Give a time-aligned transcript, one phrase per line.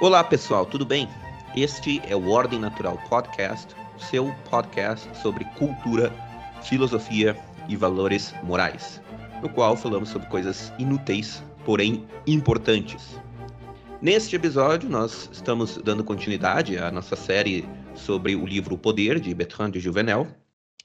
[0.00, 1.08] Olá pessoal, tudo bem?
[1.56, 6.14] Este é o Ordem Natural Podcast, seu podcast sobre cultura,
[6.62, 7.36] filosofia
[7.68, 9.02] e valores morais,
[9.42, 13.20] no qual falamos sobre coisas inúteis, porém importantes.
[14.00, 19.34] Neste episódio, nós estamos dando continuidade à nossa série sobre o livro O Poder, de
[19.34, 20.28] Bertrand de Juvenel,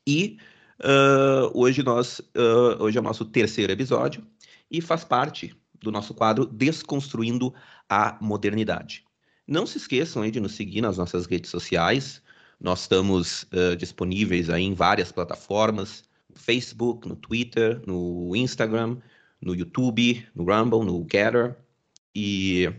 [0.07, 0.39] e
[0.79, 4.25] uh, hoje, nós, uh, hoje é o nosso terceiro episódio
[4.71, 7.53] e faz parte do nosso quadro Desconstruindo
[7.87, 9.05] a Modernidade.
[9.47, 12.21] Não se esqueçam aí de nos seguir nas nossas redes sociais.
[12.59, 18.97] Nós estamos uh, disponíveis aí em várias plataformas, no Facebook, no Twitter, no Instagram,
[19.41, 21.57] no YouTube, no Rumble, no Gather.
[22.15, 22.71] E,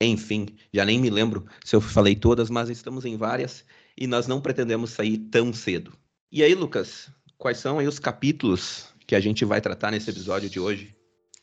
[0.00, 3.64] enfim, já nem me lembro se eu falei todas, mas estamos em várias
[3.96, 5.92] e nós não pretendemos sair tão cedo.
[6.30, 7.08] E aí, Lucas,
[7.38, 10.94] quais são aí os capítulos que a gente vai tratar nesse episódio de hoje?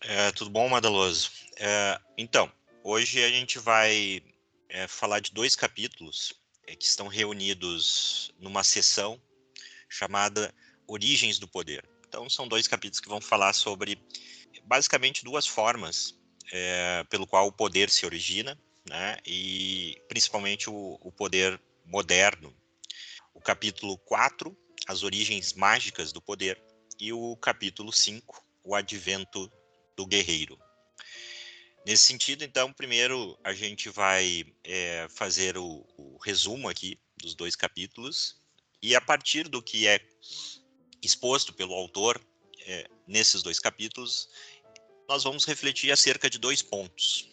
[0.01, 1.31] É, tudo bom, Madaloso?
[1.57, 2.51] É, então,
[2.83, 4.21] hoje a gente vai
[4.73, 6.33] é, falar de dois capítulos
[6.67, 9.21] é, que estão reunidos numa sessão
[9.87, 10.53] chamada
[10.87, 11.87] Origens do Poder.
[12.07, 14.01] Então, são dois capítulos que vão falar sobre
[14.65, 16.15] basicamente duas formas
[16.51, 22.53] é, pelo qual o poder se origina, né, e principalmente o, o poder moderno.
[23.33, 24.55] O capítulo 4,
[24.87, 26.61] As Origens Mágicas do Poder,
[26.99, 29.51] e o capítulo 5, O Advento
[29.95, 30.57] do guerreiro.
[31.85, 37.57] Nesse sentido, então, primeiro a gente vai é, fazer o, o, resumo aqui dos dois
[37.57, 38.37] capítulos
[38.81, 39.99] e a partir do que é
[41.01, 42.21] exposto pelo autor
[42.65, 44.29] é, nesses dois capítulos,
[45.09, 47.29] nós vamos refletir acerca de dois pontos.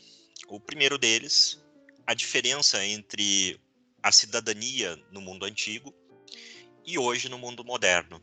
[0.48, 1.62] O primeiro deles,
[2.04, 3.60] a diferença entre
[4.02, 5.94] a cidadania no mundo antigo
[6.84, 8.20] e hoje no mundo moderno.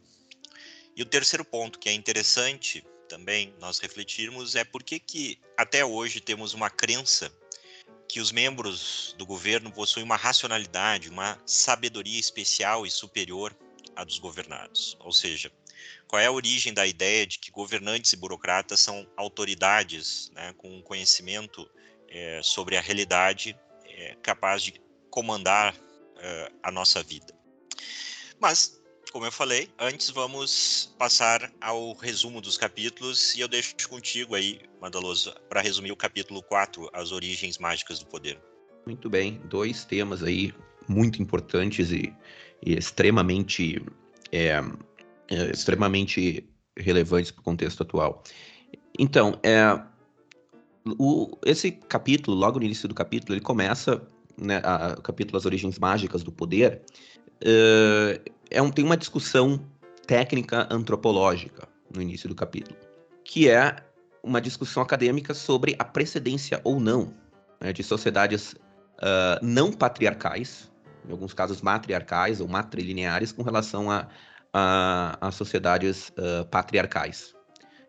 [0.93, 5.83] E o terceiro ponto, que é interessante também nós refletirmos é por que, que até
[5.83, 7.31] hoje temos uma crença
[8.07, 13.55] que os membros do governo possuem uma racionalidade, uma sabedoria especial e superior
[13.95, 14.95] à dos governados.
[15.01, 15.51] Ou seja,
[16.07, 20.81] qual é a origem da ideia de que governantes e burocratas são autoridades né, com
[20.81, 21.69] conhecimento
[22.07, 25.75] é, sobre a realidade é, capaz de comandar
[26.17, 27.35] é, a nossa vida?
[28.39, 28.76] Mas
[29.17, 34.61] como eu falei, antes vamos passar ao resumo dos capítulos e eu deixo contigo aí,
[34.79, 38.39] Madaloso, para resumir o capítulo 4, As Origens Mágicas do Poder.
[38.85, 40.53] Muito bem, dois temas aí
[40.87, 42.13] muito importantes e,
[42.63, 43.83] e extremamente,
[44.31, 44.61] é,
[45.29, 48.21] é, extremamente relevantes para o contexto atual.
[48.99, 49.81] Então, é,
[50.99, 53.99] o, esse capítulo, logo no início do capítulo, ele começa,
[54.39, 56.83] né, a, o capítulo As Origens Mágicas do Poder,
[58.49, 59.65] é um, tem uma discussão
[60.05, 62.77] técnica antropológica no início do capítulo,
[63.23, 63.75] que é
[64.23, 67.13] uma discussão acadêmica sobre a precedência ou não
[67.61, 70.71] né, de sociedades uh, não patriarcais,
[71.07, 74.07] em alguns casos matriarcais ou matrilineares, com relação a,
[74.53, 77.35] a, a sociedades uh, patriarcais.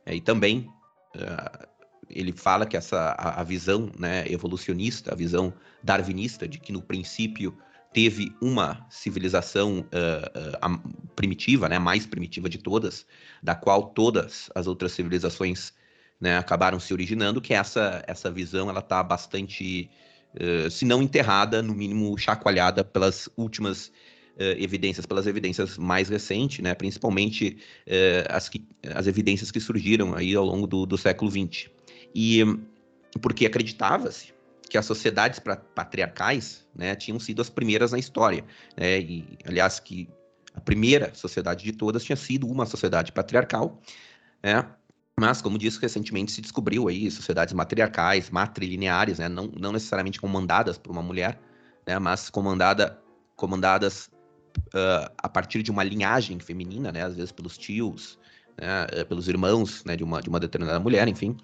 [0.07, 0.69] É, e também
[1.17, 1.69] uh,
[2.09, 6.83] ele fala que essa a, a visão né, evolucionista, a visão darwinista de que no
[6.83, 7.57] princípio
[7.93, 13.07] teve uma civilização uh, uh, primitiva, né, a mais primitiva de todas,
[13.43, 15.73] da qual todas as outras civilizações
[16.21, 19.91] né, acabaram se originando, que essa, essa visão ela está bastante,
[20.35, 23.93] uh, se não enterrada, no mínimo chacoalhada pelas últimas
[24.57, 27.59] evidências, pelas evidências mais recentes, né, principalmente
[28.29, 31.69] as, que, as evidências que surgiram aí ao longo do, do século XX.
[32.15, 32.45] E
[33.21, 34.33] porque acreditava-se
[34.69, 35.41] que as sociedades
[35.75, 38.45] patriarcais né, tinham sido as primeiras na história.
[38.77, 40.09] Né, e, aliás, que
[40.55, 43.81] a primeira sociedade de todas tinha sido uma sociedade patriarcal,
[44.43, 44.65] né,
[45.19, 50.79] mas, como disse, recentemente se descobriu aí sociedades matriarcais, matrilineares, né, não, não necessariamente comandadas
[50.79, 51.41] por uma mulher,
[51.87, 53.01] né, mas comandada,
[53.35, 54.09] comandadas
[54.69, 58.19] uh, a partir de uma linhagem feminina, né, às vezes pelos tios,
[58.61, 61.37] né, pelos irmãos né, de, uma, de uma determinada mulher, enfim,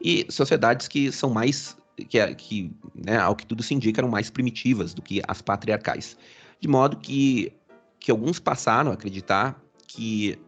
[0.00, 4.08] e sociedades que são mais que, é, que né, ao que tudo se indica, eram
[4.08, 6.16] mais primitivas do que as patriarcais.
[6.60, 7.52] De modo que,
[7.98, 10.38] que alguns passaram a acreditar que,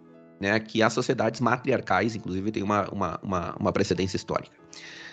[0.41, 4.57] né, que as sociedades matriarcais, inclusive, têm uma, uma, uma, uma precedência histórica.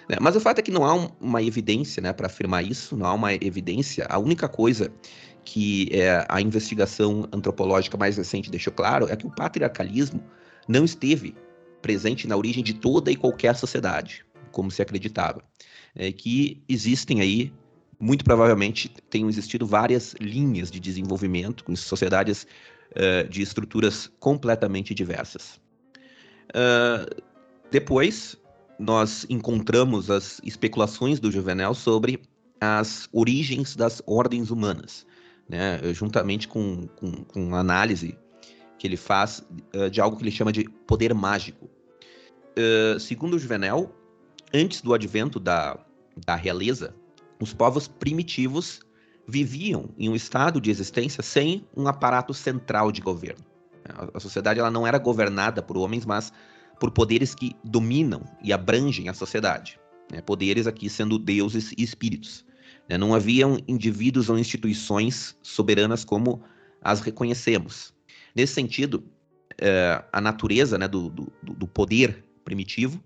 [0.08, 0.18] Né?
[0.20, 3.08] Mas o fato é que não há um, uma evidência né, para afirmar isso, não
[3.08, 4.06] há uma evidência.
[4.10, 4.92] A única coisa
[5.44, 10.24] que é, a investigação antropológica mais recente deixou claro é que o patriarcalismo
[10.68, 11.36] não esteve
[11.82, 15.44] presente na origem de toda e qualquer sociedade, como se acreditava
[15.96, 17.54] é, que existem aí,
[18.00, 22.48] muito provavelmente tenham existido várias linhas de desenvolvimento com sociedades
[22.92, 25.60] uh, de estruturas completamente diversas.
[26.50, 27.24] Uh,
[27.70, 28.36] depois,
[28.80, 32.22] nós encontramos as especulações do Juvenal sobre
[32.60, 35.06] as origens das ordens humanas,
[35.48, 38.18] né, juntamente com, com, com análise
[38.80, 39.46] que ele faz
[39.76, 41.70] uh, de algo que ele chama de poder mágico.
[42.58, 43.94] Uh, segundo Juvenel,
[44.54, 45.78] antes do advento da,
[46.26, 46.96] da realeza,
[47.40, 48.82] os povos primitivos
[49.28, 53.44] viviam em um estado de existência sem um aparato central de governo.
[54.14, 56.32] A, sociedade ela não era governada por homens, mas
[56.80, 59.80] por poderes que dominam e abrangem a sociedade.
[60.12, 60.22] Né?
[60.22, 62.46] Poderes aqui sendo deuses e espíritos.
[62.88, 62.98] Né?
[62.98, 66.44] Não haviam indivíduos ou instituições soberanas como
[66.82, 67.94] as reconhecemos.
[68.36, 69.04] Nesse sentido,
[69.60, 73.02] é, a natureza né, do, do, do poder primitivo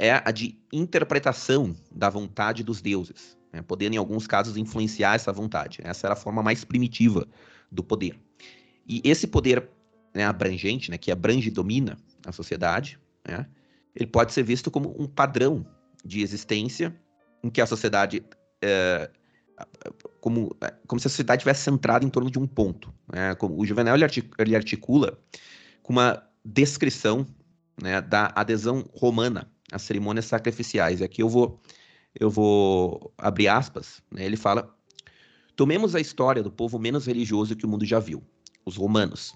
[0.00, 5.30] é a de interpretação da vontade dos deuses, né, podendo, em alguns casos, influenciar essa
[5.30, 5.80] vontade.
[5.84, 7.28] Essa era a forma mais primitiva
[7.70, 8.18] do poder.
[8.88, 9.68] E esse poder
[10.14, 12.98] né, abrangente, né, que abrange e domina a sociedade,
[13.28, 13.46] né,
[13.94, 15.66] ele pode ser visto como um padrão
[16.02, 16.96] de existência
[17.44, 18.24] em que a sociedade
[18.62, 19.10] é,
[20.18, 20.56] como,
[20.86, 22.90] como se a sociedade tivesse centrada em torno de um ponto.
[23.12, 23.36] Né?
[23.38, 23.96] O Juvenal
[24.38, 25.18] ele articula
[25.82, 27.26] com uma descrição
[27.82, 31.00] né, da adesão romana às cerimônias sacrificiais.
[31.00, 31.60] E aqui eu vou,
[32.18, 34.02] eu vou abrir aspas.
[34.10, 34.24] Né?
[34.24, 34.74] Ele fala:
[35.56, 38.22] Tomemos a história do povo menos religioso que o mundo já viu,
[38.64, 39.34] os romanos.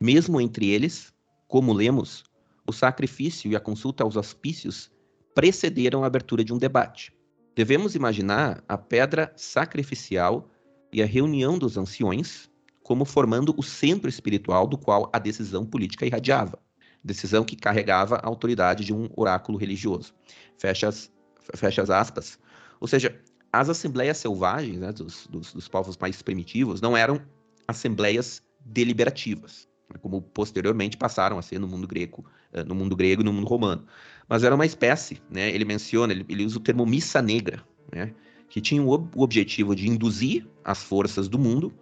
[0.00, 1.12] Mesmo entre eles,
[1.46, 2.24] como lemos,
[2.66, 4.90] o sacrifício e a consulta aos auspícios
[5.34, 7.12] precederam a abertura de um debate.
[7.54, 10.48] Devemos imaginar a pedra sacrificial
[10.92, 12.48] e a reunião dos anciões
[12.82, 16.58] como formando o centro espiritual do qual a decisão política irradiava,
[17.02, 20.14] decisão que carregava a autoridade de um oráculo religioso.
[20.58, 21.10] Fecha as,
[21.54, 22.38] fecha as aspas.
[22.80, 23.18] Ou seja,
[23.52, 27.20] as assembleias selvagens né, dos, dos, dos povos mais primitivos não eram
[27.66, 33.22] assembleias deliberativas, né, como posteriormente passaram a ser no mundo grego, eh, no mundo grego
[33.22, 33.86] e no mundo romano
[34.28, 35.48] mas era uma espécie, né?
[35.50, 38.12] Ele menciona, ele, ele usa o termo missa negra, né?
[38.50, 41.72] Que tinha o, o objetivo de induzir as forças do mundo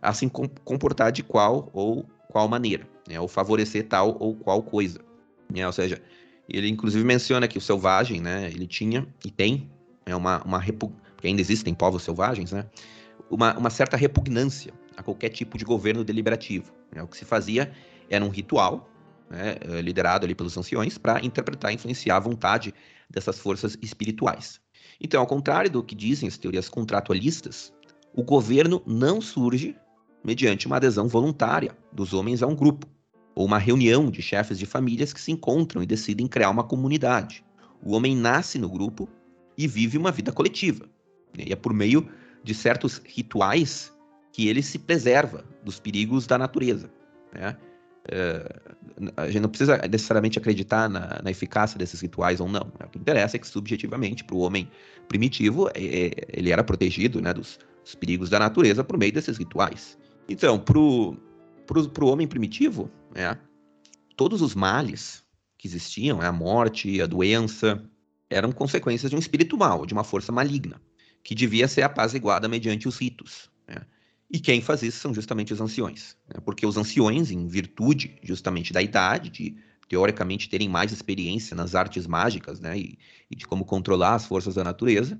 [0.00, 0.30] a se
[0.64, 3.18] comportar de qual ou qual maneira, né?
[3.18, 5.00] Ou favorecer tal ou qual coisa,
[5.52, 5.66] né?
[5.66, 6.00] Ou seja,
[6.48, 8.50] ele inclusive menciona que o selvagem, né?
[8.52, 9.70] Ele tinha e tem
[10.06, 12.66] é uma uma porque ainda existem povos selvagens, né?
[13.30, 16.72] Uma, uma certa repugnância a qualquer tipo de governo deliberativo.
[16.94, 17.02] Né?
[17.02, 17.70] O que se fazia
[18.08, 18.88] era um ritual
[19.28, 22.74] né, eh, liderado ali pelos anciões, para interpretar e influenciar a vontade
[23.10, 24.60] dessas forças espirituais.
[25.00, 27.72] Então, ao contrário do que dizem as teorias contratualistas,
[28.14, 29.76] o governo não surge
[30.24, 32.86] mediante uma adesão voluntária dos homens a um grupo,
[33.38, 37.44] ou uma reunião de chefes de famílias que se encontram e decidem criar uma comunidade.
[37.80, 39.08] O homem nasce no grupo
[39.56, 40.86] e vive uma vida coletiva.
[41.36, 42.08] Né, e é por meio
[42.42, 43.96] de certos rituais
[44.32, 46.90] que ele se preserva dos perigos da natureza.
[47.32, 47.56] Né?
[48.10, 48.60] É,
[49.16, 52.72] a gente não precisa necessariamente acreditar na, na, eficácia desses rituais ou não.
[52.84, 54.68] O que interessa é que, subjetivamente, para o homem
[55.06, 59.38] primitivo, é, é, ele era protegido né, dos, dos, perigos da natureza por meio desses
[59.38, 59.96] rituais.
[60.28, 61.16] Então, para o
[62.08, 63.36] homem primitivo, é,
[64.16, 65.24] todos os males
[65.56, 67.82] que existiam, a morte, a doença,
[68.30, 70.80] eram consequências de um espírito mal, de uma força maligna,
[71.22, 73.50] que devia ser apaziguada mediante os ritos.
[73.66, 73.82] Né?
[74.30, 76.40] E quem faz isso são justamente os anciões, né?
[76.44, 79.56] porque os anciões, em virtude justamente da idade, de
[79.88, 82.78] teoricamente terem mais experiência nas artes mágicas né?
[82.78, 82.98] e,
[83.30, 85.18] e de como controlar as forças da natureza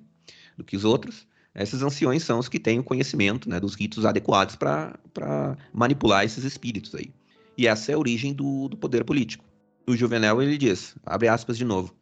[0.56, 4.04] do que os outros, esses anciões são os que têm o conhecimento né, dos ritos
[4.04, 7.12] adequados para manipular esses espíritos aí.
[7.58, 9.44] E essa é a origem do, do poder político.
[9.84, 11.92] O Juvenal ele diz, abre aspas de novo,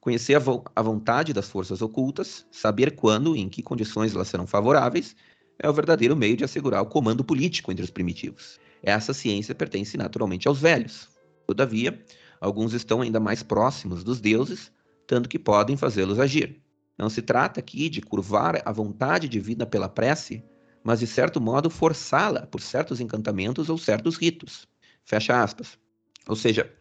[0.00, 4.28] conhecer a, vo a vontade das forças ocultas, saber quando e em que condições elas
[4.28, 5.16] serão favoráveis
[5.58, 8.60] é o verdadeiro meio de assegurar o comando político entre os primitivos.
[8.84, 11.08] Essa ciência pertence naturalmente aos velhos.
[11.44, 12.00] Todavia,
[12.40, 14.70] alguns estão ainda mais próximos dos deuses,
[15.08, 16.62] tanto que podem fazê-los agir.
[16.96, 20.44] Não se trata aqui de curvar a vontade divina pela prece,
[20.84, 24.72] mas de certo modo forçá-la por certos encantamentos ou certos ritos.
[25.04, 25.78] Fecha aspas.
[26.26, 26.72] Ou seja,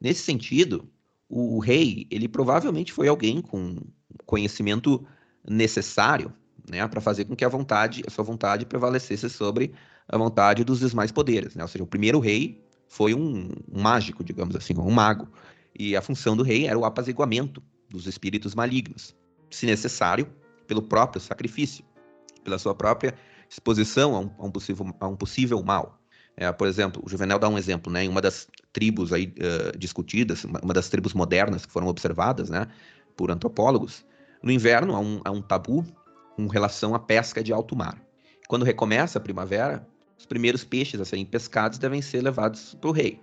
[0.00, 0.90] nesse sentido,
[1.28, 3.76] o rei, ele provavelmente foi alguém com
[4.26, 5.06] conhecimento
[5.48, 6.32] necessário
[6.68, 9.72] né, para fazer com que a vontade, a sua vontade prevalecesse sobre
[10.08, 11.62] a vontade dos demais poderes, né?
[11.62, 15.28] Ou seja, o primeiro rei foi um, um mágico, digamos assim, um mago,
[15.78, 19.14] e a função do rei era o apaziguamento dos espíritos malignos,
[19.50, 20.28] se necessário,
[20.66, 21.84] pelo próprio sacrifício,
[22.42, 23.14] pela sua própria
[23.48, 25.99] exposição a um, a um possível, a um possível mal.
[26.40, 28.04] É, por exemplo, o Juvenal dá um exemplo, né?
[28.04, 32.48] Em uma das tribos aí uh, discutidas, uma, uma, das tribos modernas que foram observadas,
[32.48, 32.66] né,
[33.14, 34.06] por antropólogos,
[34.42, 35.84] no inverno há um, há um tabu
[36.36, 38.02] com relação à pesca de alto mar.
[38.48, 39.86] Quando recomeça a primavera,
[40.18, 43.20] os primeiros peixes a serem pescados devem ser levados para o rei.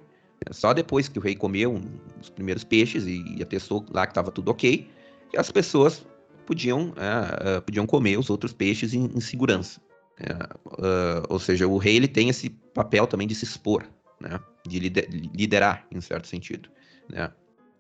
[0.52, 1.82] Só depois que o rei comeu
[2.22, 4.88] os primeiros peixes e, atestou lá que estava tudo ok,
[5.36, 6.06] as pessoas
[6.46, 9.82] podiam, é, podiam comer os outros peixes em, em segurança.
[10.20, 13.84] É, uh, ou seja, o rei ele tem esse papel também de se expor,
[14.20, 14.40] né?
[14.68, 16.70] de liderar, em certo sentido.
[17.10, 17.32] Né?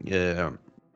[0.06, 0.51] É,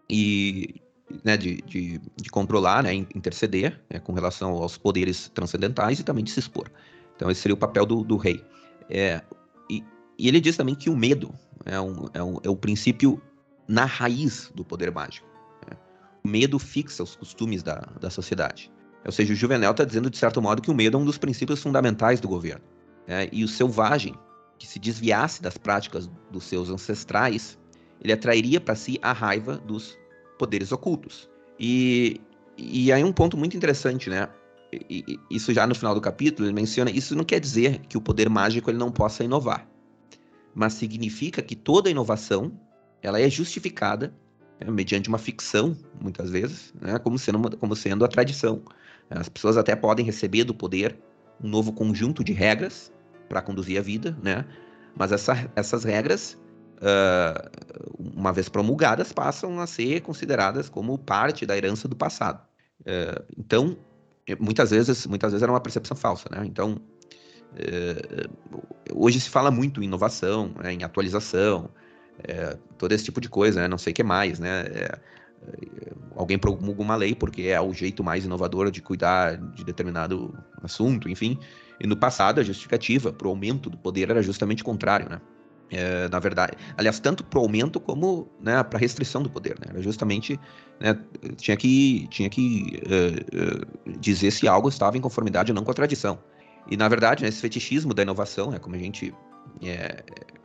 [0.09, 0.81] e
[1.23, 6.23] né, de, de, de, controlar, né, interceder né, com relação aos poderes transcendentais e também
[6.23, 6.69] de se expor.
[7.15, 8.43] Então, esse seria o papel do, do rei.
[8.89, 9.21] É,
[9.69, 9.83] e,
[10.17, 11.33] e, ele diz também que o medo
[11.65, 13.21] é, um, é, um, é o princípio
[13.67, 15.27] na raiz do poder mágico.
[15.69, 15.77] Né?
[16.23, 18.71] O medo fixa os costumes da, da sociedade.
[19.05, 21.17] Ou seja, o Juvenal está dizendo, de certo modo, que o medo é um dos
[21.17, 22.63] princípios fundamentais do governo.
[23.07, 23.27] Né?
[23.31, 24.15] E o selvagem,
[24.59, 27.57] que se desviasse das práticas dos seus ancestrais,
[28.01, 29.97] ele atrairia para si a raiva dos
[30.37, 31.29] poderes ocultos.
[31.59, 32.21] E,
[32.57, 34.27] e aí um ponto muito interessante, né?
[34.71, 37.97] E, e, isso já no final do capítulo ele menciona, isso não quer dizer que
[37.97, 39.67] o poder mágico ele não possa inovar,
[40.55, 42.57] mas significa que toda inovação
[43.01, 44.13] ela é justificada
[44.59, 48.61] né, mediante uma ficção, muitas vezes, né, como, sendo, como sendo a tradição.
[49.11, 50.97] As pessoas até podem receber do poder
[51.43, 52.91] um novo conjunto de regras
[53.27, 54.45] para conduzir a vida, né?
[54.95, 56.37] Mas essa, essas regras,
[56.77, 57.49] uh,
[57.97, 62.41] uma vez promulgadas, passam a ser consideradas como parte da herança do passado.
[62.81, 63.77] Uh, então,
[64.39, 66.43] muitas vezes, muitas vezes era uma percepção falsa, né?
[66.45, 66.77] Então,
[67.53, 68.29] uh,
[68.93, 71.69] hoje se fala muito em inovação, né, em atualização,
[72.77, 73.67] todo esse tipo de coisa, né?
[73.67, 74.65] Não sei o que mais, né?
[76.21, 81.09] Alguém promulga uma lei porque é o jeito mais inovador de cuidar de determinado assunto,
[81.09, 81.37] enfim.
[81.79, 85.19] E no passado a justificativa para o aumento do poder era justamente o contrário, né?
[85.73, 89.67] É, na verdade, aliás, tanto para o aumento como né, para restrição do poder, né?
[89.69, 90.37] Era justamente
[90.79, 90.99] né,
[91.37, 95.71] tinha que tinha que uh, uh, dizer se algo estava em conformidade ou não com
[95.71, 96.19] a tradição.
[96.69, 99.13] E na verdade, né, esse fetichismo da inovação, é como a gente
[99.63, 100.03] é,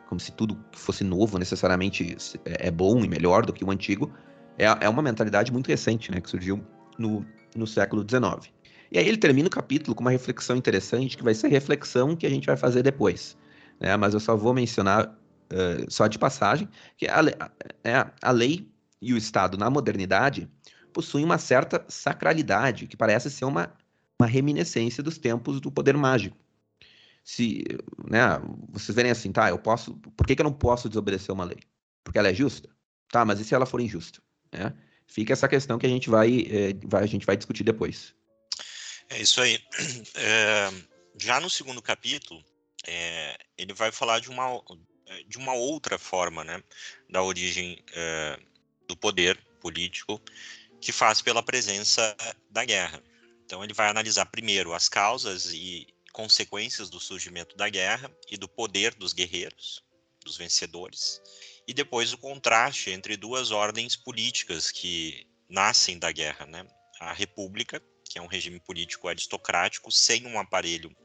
[0.08, 3.70] como se tudo que fosse novo necessariamente é, é bom e melhor do que o
[3.70, 4.10] antigo,
[4.58, 6.64] é, é uma mentalidade muito recente, né, que surgiu
[6.98, 8.52] no, no século XIX.
[8.90, 12.26] E aí ele termina o capítulo com uma reflexão interessante, que vai ser reflexão que
[12.26, 13.36] a gente vai fazer depois.
[13.80, 13.96] Né?
[13.96, 18.70] Mas eu só vou mencionar, uh, só de passagem, que a, a, a lei
[19.00, 20.48] e o Estado na modernidade
[20.92, 23.72] possuem uma certa sacralidade, que parece ser uma,
[24.18, 26.36] uma reminiscência dos tempos do poder mágico.
[27.22, 27.64] Se,
[28.08, 31.44] né, vocês verem assim, tá, eu posso, por que, que eu não posso desobedecer uma
[31.44, 31.58] lei?
[32.04, 32.68] Porque ela é justa?
[33.10, 34.20] Tá, mas e se ela for injusta?
[34.52, 34.74] Né?
[35.06, 38.14] Fica essa questão que a gente vai, é, vai, a gente vai discutir depois.
[39.08, 39.58] É isso aí.
[40.16, 40.70] É,
[41.20, 42.42] já no segundo capítulo,
[42.86, 44.60] é, ele vai falar de uma,
[45.26, 46.62] de uma outra forma né,
[47.08, 48.38] da origem é,
[48.88, 50.20] do poder político
[50.80, 52.16] que faz pela presença
[52.50, 53.02] da guerra.
[53.44, 58.48] Então, ele vai analisar primeiro as causas e consequências do surgimento da guerra e do
[58.48, 59.82] poder dos guerreiros,
[60.24, 61.20] dos vencedores,
[61.66, 66.66] e depois o contraste entre duas ordens políticas que nascem da guerra, né?
[67.00, 70.96] A república, que é um regime político aristocrático sem um aparelho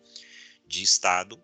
[0.65, 1.41] de Estado,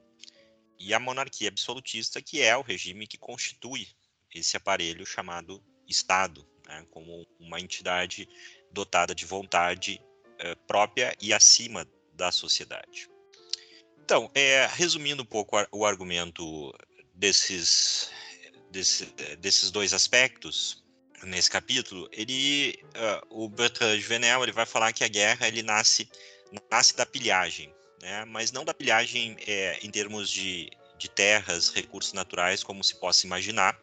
[0.80, 3.88] e a monarquia absolutista, que é o regime que constitui
[4.34, 6.86] esse aparelho chamado Estado, né?
[6.92, 8.30] como uma entidade
[8.72, 10.00] dotada de vontade
[10.38, 13.10] eh, própria e acima da sociedade.
[13.98, 16.74] Então, é, resumindo um pouco o argumento
[17.14, 18.12] desses
[18.78, 19.06] desse,
[19.40, 20.84] desses dois aspectos
[21.24, 26.08] nesse capítulo, ele, uh, o Bertrand Juvenel, ele vai falar que a guerra ele nasce
[26.72, 28.24] nasce da pilhagem, né?
[28.26, 33.26] Mas não da pilhagem é, em termos de, de terras, recursos naturais, como se possa
[33.26, 33.78] imaginar,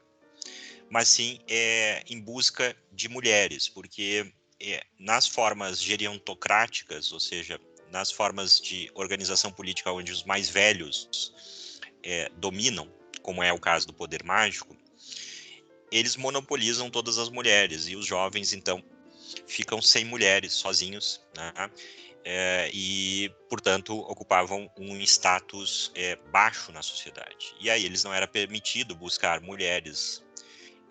[0.88, 7.60] mas sim é, em busca de mulheres, porque é, nas formas gerontocráticas, ou seja,
[7.90, 13.86] nas formas de organização política onde os mais velhos é, dominam, como é o caso
[13.86, 14.74] do poder mágico,
[15.94, 18.82] eles monopolizam todas as mulheres e os jovens então
[19.46, 21.70] ficam sem mulheres, sozinhos, né?
[22.26, 27.54] É, e, portanto, ocupavam um status é, baixo na sociedade.
[27.60, 30.24] E aí eles não era permitido buscar mulheres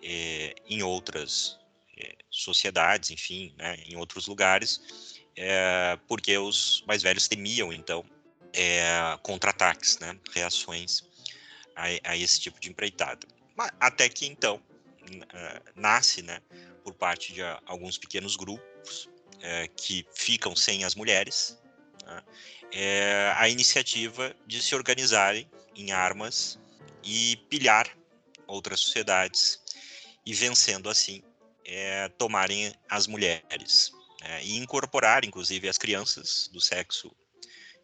[0.00, 1.58] é, em outras
[1.98, 4.80] é, sociedades, enfim, né, em outros lugares,
[5.36, 8.04] é, porque os mais velhos temiam, então,
[8.52, 11.02] é, contra-ataques, né, reações
[11.74, 13.26] a, a esse tipo de empreitada.
[13.80, 14.62] Até que então
[15.74, 16.40] nasce, né,
[16.82, 19.06] por parte de uh, alguns pequenos grupos
[19.36, 21.58] uh, que ficam sem as mulheres,
[22.04, 22.22] né,
[22.72, 26.58] é a iniciativa de se organizarem em armas
[27.02, 27.88] e pilhar
[28.46, 29.60] outras sociedades
[30.26, 31.22] e vencendo assim
[31.64, 37.14] é, tomarem as mulheres né, e incorporar inclusive as crianças do sexo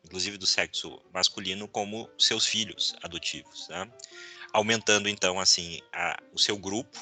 [0.04, 3.90] inclusive do sexo masculino, como seus filhos adotivos, né?
[4.52, 6.99] Aumentando então assim a, o seu grupo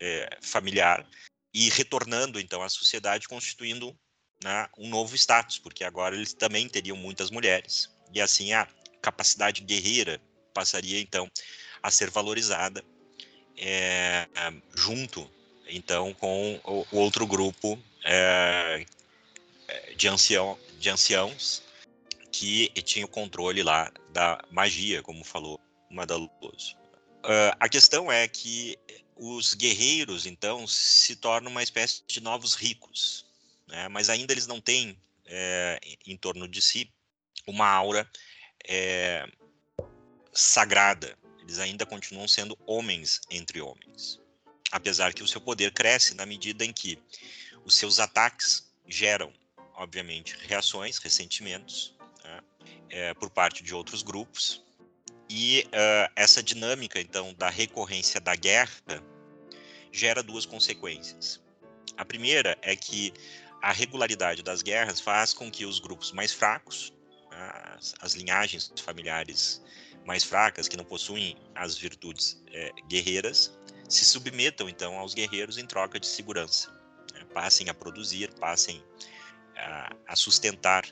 [0.00, 1.06] é, familiar
[1.52, 3.96] e retornando então à sociedade, constituindo
[4.42, 7.90] né, um novo status, porque agora eles também teriam muitas mulheres.
[8.12, 8.66] E assim a
[9.00, 10.20] capacidade guerreira
[10.52, 11.30] passaria então
[11.82, 12.84] a ser valorizada
[13.56, 14.28] é,
[14.74, 15.28] junto
[15.68, 18.84] então com o, o outro grupo é,
[19.96, 21.62] de, ancião, de anciãos
[22.30, 26.76] que tinha o controle lá da magia, como falou Madaloso.
[27.24, 28.78] Uh, a questão é que
[29.18, 33.26] os guerreiros, então, se tornam uma espécie de novos ricos,
[33.66, 33.88] né?
[33.88, 34.96] mas ainda eles não têm
[35.26, 36.90] é, em torno de si
[37.46, 38.08] uma aura
[38.66, 39.26] é,
[40.32, 41.18] sagrada.
[41.40, 44.20] Eles ainda continuam sendo homens entre homens.
[44.70, 46.98] Apesar que o seu poder cresce na medida em que
[47.64, 49.32] os seus ataques geram,
[49.74, 52.40] obviamente, reações, ressentimentos né?
[52.90, 54.62] é, por parte de outros grupos,
[55.28, 59.02] e uh, essa dinâmica, então, da recorrência da guerra
[59.92, 61.40] gera duas consequências.
[61.96, 63.12] A primeira é que
[63.60, 66.92] a regularidade das guerras faz com que os grupos mais fracos,
[67.30, 69.62] as, as linhagens familiares
[70.06, 73.52] mais fracas, que não possuem as virtudes é, guerreiras,
[73.88, 76.70] se submetam então aos guerreiros em troca de segurança.
[77.12, 77.24] Né?
[77.34, 78.82] Passem a produzir, passem
[79.56, 80.84] a, a sustentar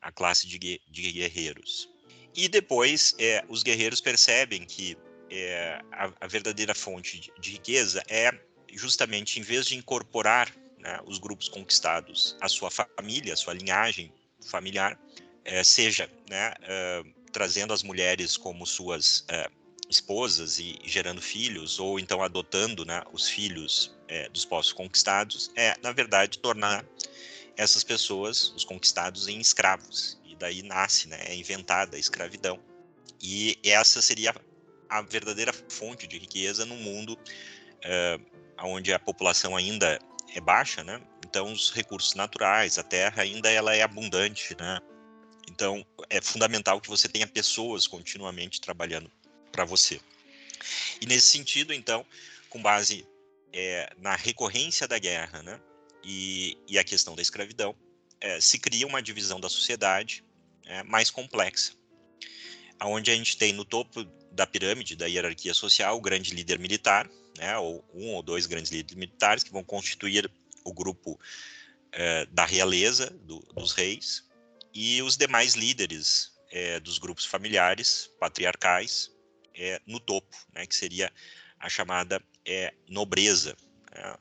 [0.00, 1.93] a classe de, de guerreiros.
[2.34, 4.96] E depois, é, os guerreiros percebem que
[5.30, 8.32] é, a, a, verdadeira fonte de, de, riqueza é
[8.72, 14.12] justamente, em vez de incorporar né, os grupos conquistados à sua família, à sua linhagem
[14.44, 14.98] familiar,
[15.44, 19.48] é, seja né, é, trazendo as mulheres como suas é,
[19.88, 25.74] esposas e gerando filhos, ou então adotando né, os filhos é, dos povos conquistados, é,
[25.82, 26.84] na verdade, tornar
[27.56, 32.60] essas pessoas, os conquistados, em escravos daí nasce, né, é inventada a escravidão.
[33.18, 34.34] E essa seria
[34.90, 37.18] a verdadeira fonte de riqueza no mundo
[37.82, 38.20] é,
[38.60, 39.98] onde a população ainda
[40.34, 41.00] é baixa, né?
[41.26, 44.78] Então os recursos naturais, a terra ainda ela é abundante, né?
[45.50, 49.10] Então é fundamental que você tenha pessoas continuamente trabalhando
[49.50, 49.98] para você.
[51.00, 52.04] E nesse sentido, então,
[52.50, 53.06] com base
[53.50, 55.58] é, na recorrência da guerra, né?
[56.02, 57.74] E, e a questão da escravidão,
[58.20, 60.22] é, se cria uma divisão da sociedade
[60.66, 61.72] é, mais complexa,
[62.82, 67.08] onde a gente tem no topo da pirâmide da hierarquia social o grande líder militar,
[67.38, 70.30] né, ou um ou dois grandes líderes militares que vão constituir
[70.64, 71.18] o grupo
[71.92, 74.24] é, da realeza do, dos reis
[74.72, 79.10] e os demais líderes é, dos grupos familiares patriarcais
[79.54, 81.12] é, no topo, né, que seria
[81.58, 82.22] a chamada
[82.88, 83.56] nobreza.
[83.94, 84.16] Né?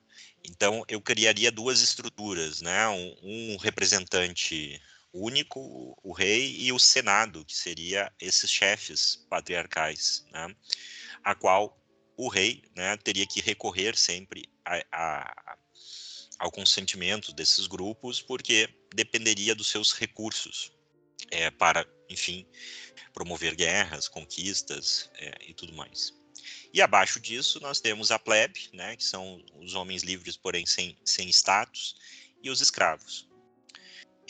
[0.46, 2.88] Então, eu criaria duas estruturas, né?
[2.90, 4.82] Um, um, representante
[5.14, 10.56] único, o rei, e o senado, que seria esses chefes patriarcais, né?
[11.24, 11.80] A qual
[12.18, 15.58] o rei né, teria que recorrer sempre a, a,
[16.40, 20.72] ao consentimento desses grupos, porque dependeria dos seus recursos
[21.32, 22.46] é, para, enfim,
[23.14, 26.14] promover guerras, conquistas é, e tudo mais.
[26.74, 30.98] E abaixo disso nós temos a plebe, né, que são os homens livres, porém sem,
[31.06, 31.96] sem status,
[32.42, 33.28] e os escravos.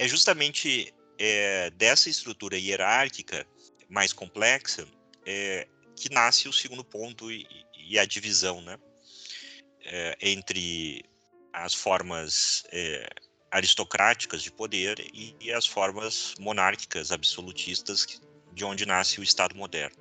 [0.03, 3.47] É justamente é, dessa estrutura hierárquica
[3.87, 4.85] mais complexa
[5.25, 8.77] é, que nasce o segundo ponto e, e a divisão né,
[9.85, 11.05] é, entre
[11.53, 13.07] as formas é,
[13.49, 19.95] aristocráticas de poder e, e as formas monárquicas absolutistas de onde nasce o Estado moderno.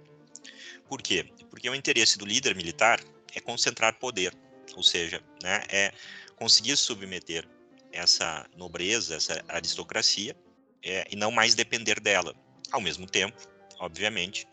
[0.88, 1.30] Por quê?
[1.48, 2.98] Porque o interesse do líder militar
[3.32, 4.34] é concentrar poder,
[4.74, 5.92] ou seja, né, é
[6.34, 7.48] conseguir submeter
[7.92, 10.36] essa nobreza, essa aristocracia,
[10.82, 12.34] é, e não mais depender dela.
[12.70, 13.36] Ao mesmo tempo,
[13.78, 14.46] obviamente,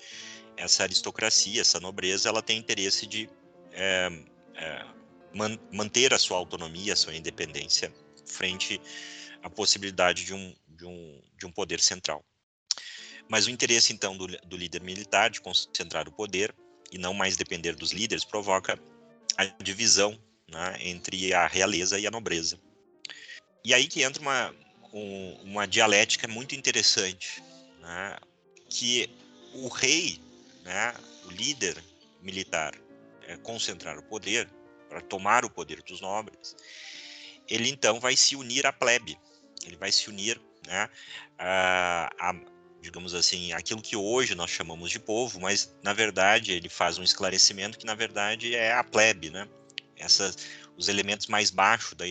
[0.58, 3.30] essa aristocracia, essa nobreza, ela tem interesse de
[3.71, 4.10] é,
[4.56, 4.86] é,
[5.34, 7.93] man, manter a sua autonomia, a sua independência
[8.25, 8.80] frente
[9.41, 12.23] à possibilidade de um, de um, de um poder central.
[13.28, 16.54] Mas o interesse, então, do, do líder militar de concentrar o poder
[16.91, 18.78] e não mais depender dos líderes provoca
[19.38, 22.60] a divisão né, entre a realeza e a nobreza.
[23.63, 24.55] E aí que entra uma,
[24.93, 27.43] um, uma dialética muito interessante,
[27.79, 28.17] né,
[28.69, 29.09] que
[29.53, 30.19] o rei,
[30.63, 30.93] né,
[31.25, 31.77] o líder
[32.21, 32.73] militar,
[33.27, 34.49] é, concentrar o poder,
[34.87, 36.55] para tomar o poder dos nobres,
[37.47, 39.17] ele então vai se unir à plebe,
[39.65, 40.89] ele vai se unir né,
[41.37, 42.33] a, a
[42.81, 47.03] digamos assim, aquilo que hoje nós chamamos de povo, mas na verdade ele faz um
[47.03, 49.47] esclarecimento que na verdade é a plebe, né?
[49.97, 50.37] Essas,
[50.77, 52.05] os elementos mais, baixo da,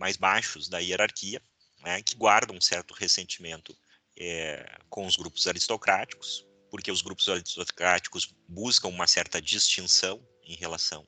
[0.00, 1.42] mais baixos da hierarquia,
[1.82, 3.76] né, que guardam um certo ressentimento
[4.18, 11.06] é, com os grupos aristocráticos, porque os grupos aristocráticos buscam uma certa distinção em relação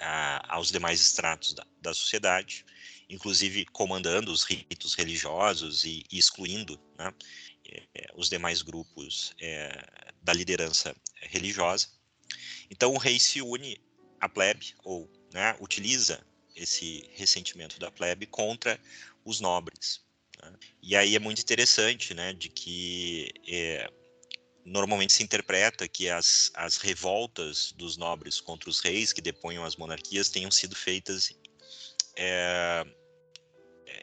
[0.00, 2.66] a, aos demais estratos da, da sociedade,
[3.08, 7.14] inclusive comandando os ritos religiosos e, e excluindo né,
[7.94, 11.88] é, os demais grupos é, da liderança religiosa.
[12.68, 13.80] Então o rei se une
[14.20, 18.80] à plebe, ou né, utiliza esse ressentimento da plebe contra
[19.24, 20.00] os nobres.
[20.42, 20.52] Né?
[20.82, 23.90] E aí é muito interessante, né, de que é,
[24.64, 29.76] normalmente se interpreta que as, as revoltas dos nobres contra os reis que deponham as
[29.76, 31.32] monarquias tenham sido feitas
[32.16, 32.84] é,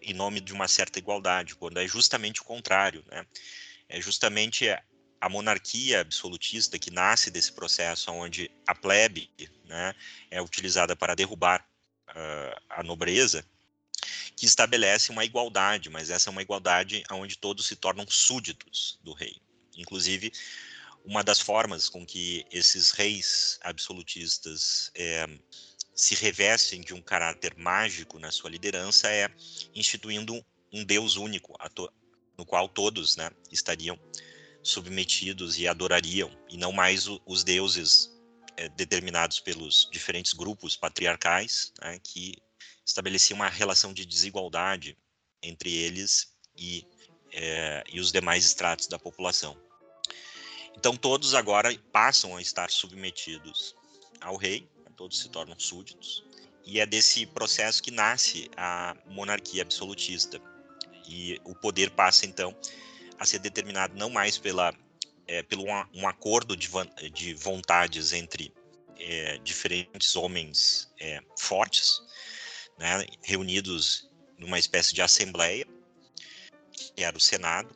[0.02, 3.26] em nome de uma certa igualdade, quando é justamente o contrário, né?
[3.88, 4.68] É justamente
[5.20, 9.30] a monarquia absolutista que nasce desse processo, onde a plebe
[9.66, 9.94] né,
[10.32, 11.64] é utilizada para derrubar
[12.70, 13.46] a nobreza,
[14.36, 19.14] que estabelece uma igualdade, mas essa é uma igualdade onde todos se tornam súditos do
[19.14, 19.42] rei.
[19.78, 20.32] Inclusive,
[21.06, 25.28] uma das formas com que esses reis absolutistas é,
[25.96, 29.30] se revestem de um caráter mágico na sua liderança é
[29.74, 31.56] instituindo um Deus único,
[32.38, 34.00] no qual todos né, estariam
[34.64, 38.12] submetidos e adorariam, e não mais os deuses
[38.58, 42.36] é, determinados pelos diferentes grupos patriarcais, né, que
[42.86, 44.98] estabeleciam uma relação de desigualdade
[45.42, 46.86] entre eles e,
[47.32, 49.58] é, e os demais estratos da população.
[50.76, 53.76] Então todos agora passam a estar submetidos
[54.20, 56.24] ao rei, né, todos se tornam súditos,
[56.66, 60.42] e é desse processo que nasce a monarquia absolutista.
[61.08, 62.56] E o poder passa então
[63.18, 64.74] a ser determinado não mais pela,
[65.32, 65.64] é, pelo
[65.94, 66.70] um, acordo de,
[67.14, 68.54] de, vontades entre
[69.00, 72.02] é, diferentes homens é, fortes,
[72.78, 75.66] né, reunidos numa espécie de assembleia,
[76.70, 77.74] que era o Senado,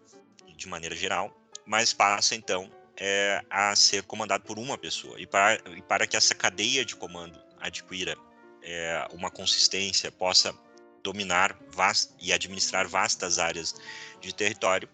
[0.57, 1.33] de maneira geral,
[1.65, 5.17] mas passa então é, a ser comandado por uma pessoa.
[5.17, 8.17] E para, e para que essa cadeia de comando adquira
[8.61, 10.53] é, uma consistência, possa
[11.01, 13.75] dominar vast, e administrar vastas áreas
[14.19, 14.89] de território,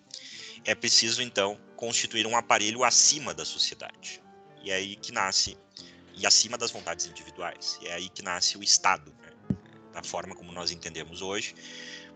[0.64, 4.22] é preciso então constituir um aparelho acima da sociedade.
[4.64, 5.58] E é aí que nasce
[6.16, 7.80] e acima das vontades individuais.
[7.82, 9.58] E é aí que nasce o Estado, né?
[9.92, 11.56] da forma como nós entendemos hoje,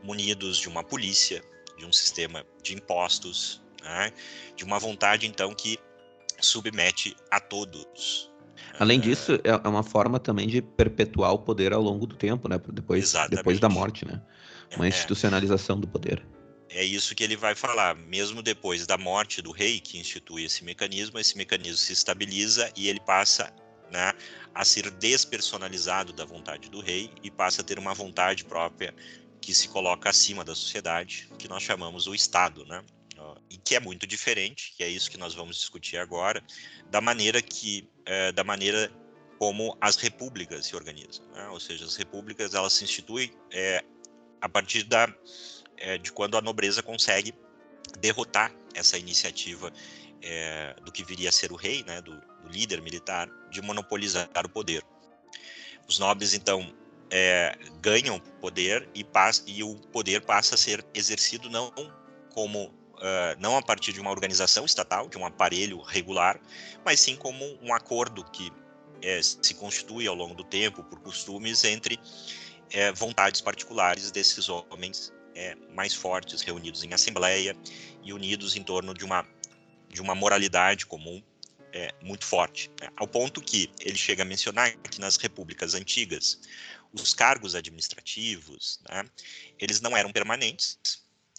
[0.04, 1.42] munidos de uma polícia,
[1.80, 4.14] de um sistema de impostos, né?
[4.56, 5.80] de uma vontade então que
[6.40, 8.32] submete a todos.
[8.80, 12.48] Além disso, é, é uma forma também de perpetuar o poder ao longo do tempo,
[12.48, 12.60] né?
[12.72, 14.22] Depois, depois da morte, né?
[14.76, 14.90] Uma é.
[14.90, 16.24] institucionalização do poder
[16.76, 17.96] é isso que ele vai falar.
[17.96, 22.90] Mesmo depois da morte do rei, que institui esse mecanismo, esse mecanismo se estabiliza e
[22.90, 23.54] ele passa
[23.90, 24.12] né,
[24.54, 28.94] a ser despersonalizado da vontade do rei e passa a ter uma vontade própria
[29.40, 32.84] que se coloca acima da sociedade, que nós chamamos o Estado, né?
[33.50, 36.44] E que é muito diferente, que é isso que nós vamos discutir agora,
[36.90, 38.92] da maneira que, é, da maneira
[39.40, 41.48] como as repúblicas se organizam, né?
[41.50, 43.84] ou seja, as repúblicas elas se instituem é,
[44.42, 45.08] a partir da
[45.78, 47.34] é, de quando a nobreza consegue
[48.00, 49.72] derrotar essa iniciativa
[50.22, 54.30] é, do que viria a ser o rei, né, do, do, líder militar, de monopolizar
[54.44, 54.84] o poder.
[55.88, 56.74] Os nobres, então,
[57.10, 61.72] é, ganham poder e, passa, e, o poder passa a ser exercido não
[62.34, 66.40] como uh, não a partir de uma organização estatal, de um aparelho regular,
[66.84, 68.52] mas sim como um acordo que
[69.02, 72.00] é, se constitui ao longo do tempo por costumes entre
[72.72, 77.56] é, vontades particulares desses homens é, mais fortes reunidos em assembleia
[78.04, 79.28] e unidos em torno de uma,
[79.90, 81.22] de uma moralidade comum
[81.74, 82.90] é, muito forte, né?
[82.96, 86.40] ao ponto que ele chega a mencionar que nas repúblicas antigas
[86.94, 89.04] os cargos administrativos né,
[89.60, 90.80] eles não eram permanentes,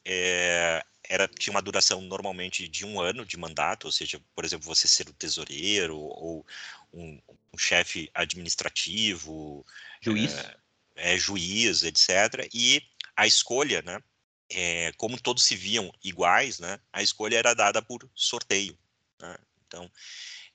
[0.05, 4.67] é, era, tinha uma duração normalmente de um ano de mandato, ou seja, por exemplo,
[4.67, 6.45] você ser o tesoureiro ou
[6.93, 7.21] um,
[7.53, 9.65] um chefe administrativo,
[10.01, 10.57] juiz, é,
[10.97, 12.49] é, juiz, etc.
[12.53, 12.83] E
[13.17, 14.03] a escolha, né,
[14.51, 18.79] é, como todos se viam iguais, né, a escolha era dada por sorteio.
[19.19, 19.37] Né?
[19.67, 19.91] Então,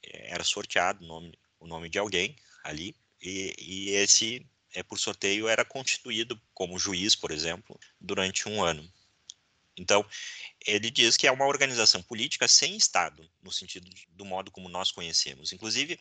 [0.03, 4.99] é, era sorteado o nome, o nome de alguém ali, e, e esse, é, por
[4.99, 8.87] sorteio, era constituído como juiz, por exemplo, durante um ano.
[9.77, 10.05] Então,
[10.65, 14.91] ele diz que é uma organização política sem Estado, no sentido do modo como nós
[14.91, 15.53] conhecemos.
[15.53, 15.99] Inclusive,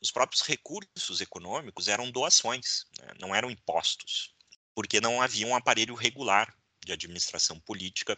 [0.00, 3.08] os próprios recursos econômicos eram doações, né?
[3.18, 4.34] não eram impostos
[4.78, 8.16] porque não havia um aparelho regular de administração política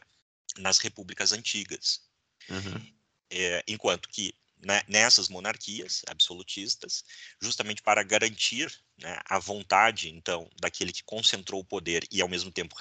[0.58, 2.02] nas repúblicas antigas.
[2.50, 2.94] Uhum.
[3.30, 7.02] É, enquanto que né, nessas monarquias absolutistas,
[7.40, 12.50] justamente para garantir né, a vontade, então, daquele que concentrou o poder e, ao mesmo
[12.50, 12.76] tempo,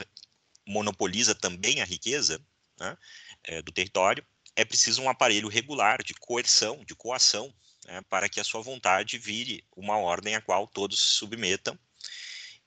[0.67, 2.45] monopoliza também a riqueza
[2.77, 2.97] né,
[3.45, 8.41] é, do território, é preciso um aparelho regular de coerção, de coação, né, para que
[8.41, 11.79] a sua vontade vire uma ordem a qual todos se submetam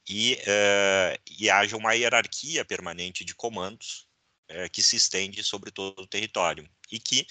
[0.08, 4.08] e, uh, e haja uma hierarquia permanente de comandos
[4.50, 7.26] uh, que se estende sobre todo o território e que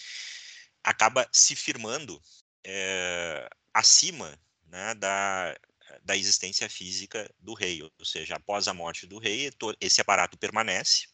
[0.83, 5.55] acaba se firmando uh, acima né, da,
[6.03, 11.07] da existência física do rei, ou seja, após a morte do rei, esse aparato permanece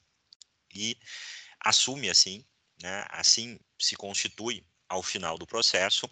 [0.73, 0.97] e
[1.59, 2.45] assume assim,
[2.81, 6.09] né, assim se constitui ao final do processo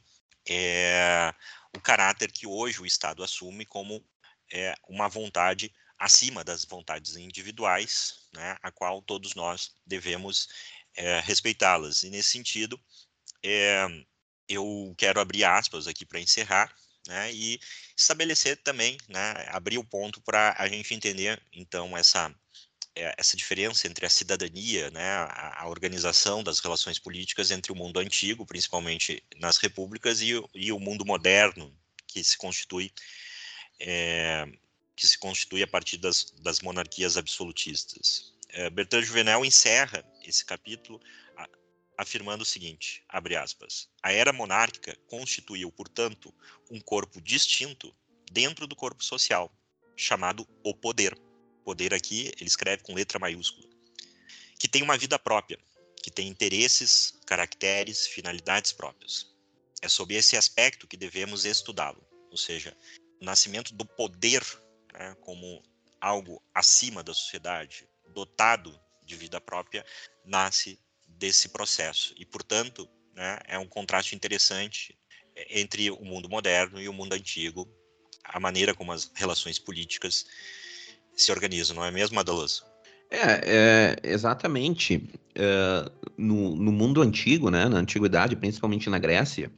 [0.47, 1.33] é,
[1.75, 4.05] o caráter que hoje o Estado assume como
[4.51, 10.49] é, uma vontade acima das vontades individuais, né, a qual todos nós devemos
[10.95, 12.03] é, respeitá-las.
[12.03, 12.79] E nesse sentido,
[13.43, 13.85] é,
[14.47, 16.73] eu quero abrir aspas aqui para encerrar,
[17.07, 17.59] né, e
[17.95, 22.33] estabelecer também, né, abrir o ponto para a gente entender, então, essa
[22.95, 27.99] é, essa diferença entre a cidadania, né, a, organização das relações políticas entre o mundo
[27.99, 31.75] antigo, principalmente nas repúblicas, e, e o mundo moderno,
[32.07, 32.91] que se constitui
[33.79, 34.47] é,
[34.95, 38.33] que se constitui a partir das, das monarquias absolutistas.
[38.49, 41.01] É, Bertrand Juvenel encerra esse capítulo
[41.97, 46.33] afirmando o seguinte, abre aspas, a era monárquica constituiu, portanto,
[46.69, 47.95] um corpo distinto
[48.31, 49.51] dentro do corpo social,
[49.95, 51.17] chamado o poder.
[51.63, 53.67] Poder aqui, ele escreve com letra maiúscula,
[54.59, 55.57] que tem uma vida própria,
[56.01, 59.33] que tem interesses, caracteres, finalidades próprias.
[59.81, 62.75] É sob esse aspecto que devemos estudá-lo, ou seja,
[63.21, 64.43] nascimento do poder
[64.93, 65.61] né, como
[65.99, 69.85] algo acima da sociedade, dotado de vida própria,
[70.23, 72.13] nasce desse processo.
[72.17, 74.97] E, portanto, né, é um contraste interessante
[75.35, 77.67] é, entre o mundo moderno e o mundo antigo,
[78.23, 80.25] a maneira como as relações políticas
[81.15, 82.65] se organizam, não é mesmo, Adaloso?
[83.09, 85.09] É, é exatamente.
[85.35, 89.51] É, no, no, mundo antigo, né, na antiguidade, principalmente na Grécia,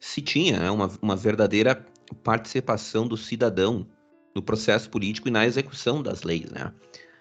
[0.00, 3.86] se tinha né, uma, uma verdadeira participação do cidadão
[4.34, 6.72] no processo político e na execução das leis, né?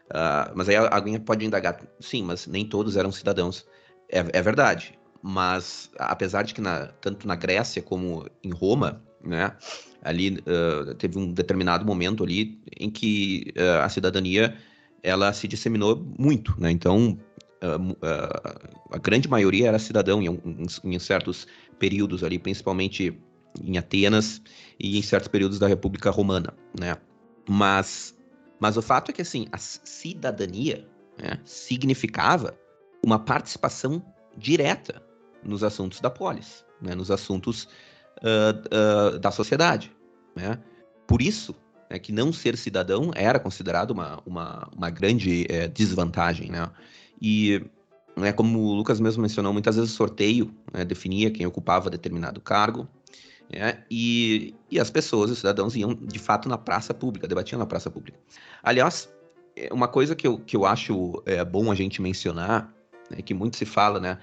[0.09, 3.65] Uh, mas aí alguém pode indagar, sim, mas nem todos eram cidadãos.
[4.09, 9.51] É, é verdade, mas apesar de que na, tanto na Grécia como em Roma, né,
[10.01, 14.55] ali uh, teve um determinado momento ali em que uh, a cidadania
[15.03, 16.71] ela se disseminou muito, né?
[16.71, 17.19] Então
[18.91, 21.47] a grande maioria era cidadão em, em, em certos
[21.79, 23.19] períodos ali, principalmente
[23.63, 24.41] em Atenas
[24.79, 26.97] e em certos períodos da República Romana, né?
[27.49, 28.15] Mas,
[28.59, 32.57] mas o fato é que assim a cidadania né, significava
[33.03, 34.03] uma participação
[34.37, 35.01] direta
[35.43, 37.67] nos assuntos da polis, né, nos assuntos
[38.21, 39.91] uh, uh, da sociedade,
[40.35, 40.59] né?
[41.07, 41.55] Por isso
[41.89, 46.69] é que não ser cidadão era considerado uma, uma, uma grande é, desvantagem, né?
[47.21, 47.65] E
[48.17, 52.41] né, como o Lucas mesmo mencionou, muitas vezes o sorteio né, definia quem ocupava determinado
[52.41, 52.87] cargo,
[53.51, 57.65] é, e, e as pessoas, os cidadãos, iam de fato na praça pública, debatiam na
[57.65, 58.19] praça pública.
[58.61, 59.09] Aliás,
[59.55, 62.73] é, uma coisa que eu, que eu acho é, bom a gente mencionar,
[63.11, 64.17] é que muito se fala, né,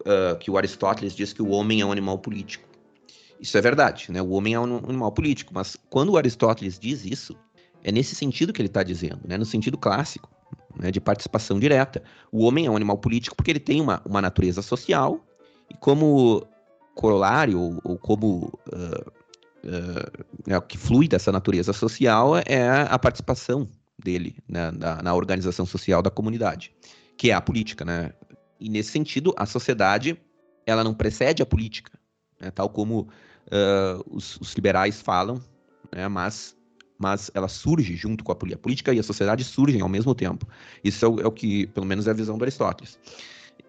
[0.00, 2.68] uh, que o Aristóteles diz que o homem é um animal político.
[3.40, 4.20] Isso é verdade, né?
[4.20, 7.36] O homem é um animal político, mas quando o Aristóteles diz isso,
[7.84, 9.38] é nesse sentido que ele está dizendo, né?
[9.38, 10.28] No sentido clássico,
[10.76, 10.90] né?
[10.90, 12.02] De participação direta.
[12.32, 15.24] O homem é um animal político porque ele tem uma, uma natureza social
[15.70, 16.44] e como
[16.98, 19.10] corolário, ou, ou como uh,
[19.64, 25.14] uh, é, o que flui dessa natureza social é a participação dele né, na, na,
[25.14, 26.74] organização social da comunidade,
[27.16, 28.12] que é a política, né?
[28.58, 30.20] E nesse sentido, a sociedade
[30.66, 31.92] ela não precede a política,
[32.40, 35.40] né, tal como uh, os, os, liberais falam,
[35.94, 36.56] né, mas
[36.98, 38.58] mas ela surge junto com a política.
[38.58, 40.48] A política e a sociedade surgem ao mesmo tempo.
[40.82, 42.98] Isso é o, é o que, pelo menos, é a visão do Aristóteles.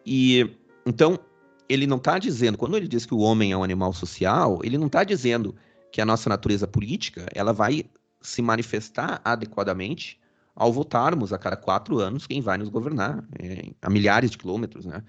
[0.04, 0.50] E
[0.84, 1.20] então
[1.70, 4.78] ele não está dizendo, quando ele diz que o homem é um animal social, ele
[4.78, 5.56] não está dizendo
[5.92, 7.86] que a nossa natureza política ela vai
[8.22, 10.20] se manifestar adequadamente
[10.56, 14.86] ao votarmos a cada quatro anos quem vai nos governar, é, a milhares de quilômetros
[14.86, 15.04] né,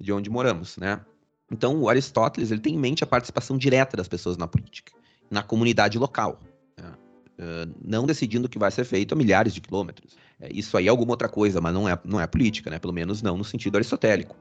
[0.00, 0.76] de onde moramos.
[0.78, 1.00] Né?
[1.52, 4.92] Então, o Aristóteles ele tem em mente a participação direta das pessoas na política,
[5.30, 6.40] na comunidade local.
[6.76, 6.92] Né?
[7.38, 10.16] Uh, não decidindo o que vai ser feito a milhares de quilômetros.
[10.40, 12.78] É, isso aí é alguma outra coisa, mas não é, não é política, né?
[12.78, 14.34] pelo menos não no sentido aristotélico.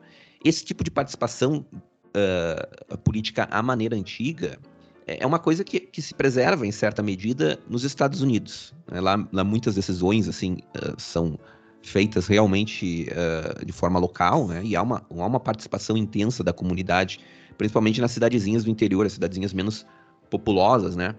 [0.45, 4.59] Esse tipo de participação uh, política à maneira antiga
[5.07, 8.71] é, é uma coisa que, que, se preserva em certa medida nos Estados Unidos.
[8.91, 9.01] Né?
[9.01, 11.39] Lá, lá, muitas decisões assim uh, são
[11.81, 14.61] feitas realmente uh, de forma local, né?
[14.63, 17.19] E há uma, há uma participação intensa da comunidade,
[17.57, 19.85] principalmente nas cidadezinhas do interior, as cidadezinhas menos
[20.29, 21.15] populosas, né?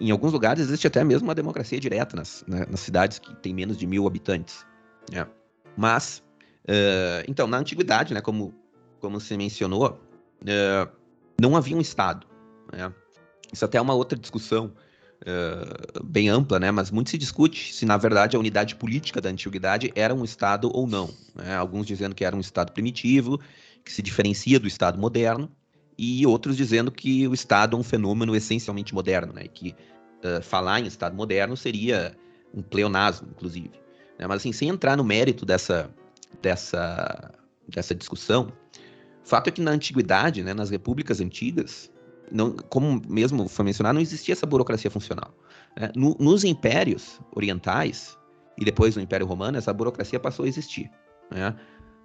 [0.00, 2.66] Em alguns lugares existe até mesmo uma democracia direta nas, né?
[2.70, 4.66] nas cidades que têm menos de mil habitantes.
[5.10, 5.26] Né?
[5.76, 6.22] Mas
[6.66, 8.52] Uh, então, na antiguidade, né, como,
[9.00, 10.00] como você mencionou,
[10.42, 10.90] uh,
[11.40, 12.26] não havia um Estado.
[12.72, 12.92] Né?
[13.52, 14.72] Isso até é uma outra discussão
[15.22, 16.72] uh, bem ampla, né?
[16.72, 20.68] Mas muito se discute se, na verdade, a unidade política da antiguidade era um Estado
[20.74, 21.08] ou não.
[21.34, 21.54] Né?
[21.54, 23.40] Alguns dizendo que era um Estado primitivo,
[23.84, 25.50] que se diferencia do Estado moderno,
[25.96, 29.44] e outros dizendo que o Estado é um fenômeno essencialmente moderno, né?
[29.46, 29.74] Que
[30.42, 32.16] falar em Estado moderno seria
[32.52, 33.70] um pleonasmo, inclusive.
[34.18, 34.26] Né?
[34.26, 35.88] Mas, assim, sem entrar no mérito dessa,
[36.42, 37.32] dessa,
[37.68, 38.52] dessa discussão,
[39.24, 41.90] o fato é que na antiguidade, né, nas repúblicas antigas,
[42.30, 45.34] não, como mesmo foi mencionado, não existia essa burocracia funcional.
[45.76, 45.90] Né?
[45.94, 48.16] No, nos impérios orientais
[48.58, 50.90] e depois no Império Romano, essa burocracia passou a existir,
[51.30, 51.54] né?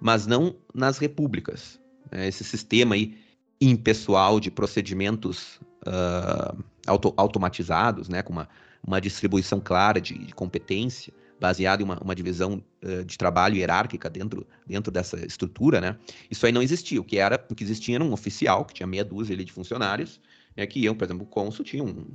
[0.00, 1.80] mas não nas repúblicas.
[2.10, 2.28] Né?
[2.28, 3.16] Esse sistema aí
[3.60, 8.22] impessoal de procedimentos uh, auto, automatizados, né?
[8.22, 8.48] com uma,
[8.84, 11.12] uma distribuição clara de, de competência,
[11.42, 15.98] baseado em uma, uma divisão uh, de trabalho hierárquica dentro, dentro dessa estrutura, né?
[16.30, 17.00] Isso aí não existia.
[17.00, 19.52] O que era, o que existia era um oficial que tinha meia dúzia ali de
[19.52, 20.20] funcionários,
[20.56, 22.06] né, que eu, por exemplo, o cônsul tinha um,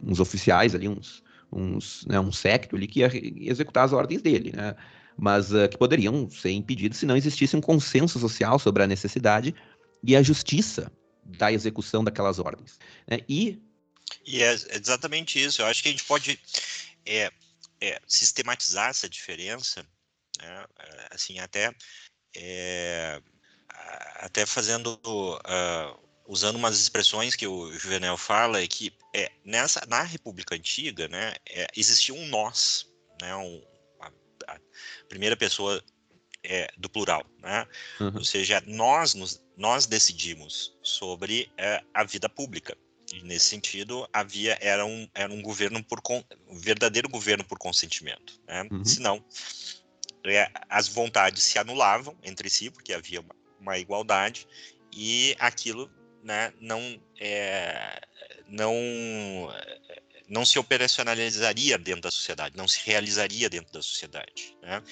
[0.00, 1.20] uns oficiais ali, uns,
[1.52, 3.10] uns, né, um secto ali que ia
[3.50, 4.76] executar as ordens dele, né?
[5.16, 9.52] Mas uh, que poderiam ser impedidos se não existisse um consenso social sobre a necessidade
[10.04, 10.92] e a justiça
[11.24, 12.78] da execução daquelas ordens.
[13.10, 13.18] Né?
[13.28, 13.60] E
[14.24, 15.60] e é exatamente isso.
[15.60, 16.38] Eu acho que a gente pode
[17.04, 17.30] é,
[17.80, 19.86] é, sistematizar essa diferença,
[20.38, 21.74] né, é, assim, até,
[22.36, 23.20] é,
[24.16, 30.02] até fazendo, uh, usando umas expressões que o Juvenel fala, é que é, nessa, na
[30.02, 32.86] República Antiga, né, é, existia um nós,
[33.20, 33.62] né, um,
[34.00, 34.10] a,
[34.54, 34.60] a
[35.08, 35.82] primeira pessoa
[36.42, 37.66] é, do plural, né?
[38.00, 38.12] Uhum.
[38.16, 42.76] Ou seja, nós, nos, nós decidimos sobre é, a vida pública.
[43.12, 46.00] E nesse sentido, havia era um, era um governo por
[46.48, 48.40] um verdadeiro governo por consentimento.
[48.46, 48.68] Né?
[48.70, 48.84] Uhum.
[48.84, 49.24] Senão,
[50.26, 54.46] é, as vontades se anulavam entre si, porque havia uma, uma igualdade,
[54.92, 55.90] e aquilo
[56.22, 58.00] né, não, é,
[58.48, 58.74] não,
[60.28, 64.56] não se operacionalizaria dentro da sociedade, não se realizaria dentro da sociedade.
[64.62, 64.82] Né?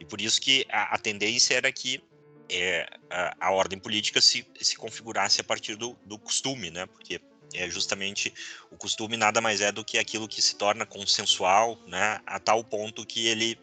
[0.00, 2.02] E por isso que a, a tendência era que
[2.48, 6.86] é, a, a, ordem política se, se configurasse a partir do, do costume, né?
[6.86, 7.20] porque
[7.54, 8.32] é justamente
[8.70, 12.62] o costume nada mais é do que aquilo que se torna consensual, né, a tal
[12.64, 13.58] ponto que ele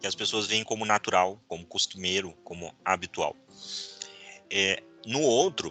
[0.00, 3.36] que as pessoas veem como natural, como costumeiro, como habitual.
[4.48, 5.70] É, no outro,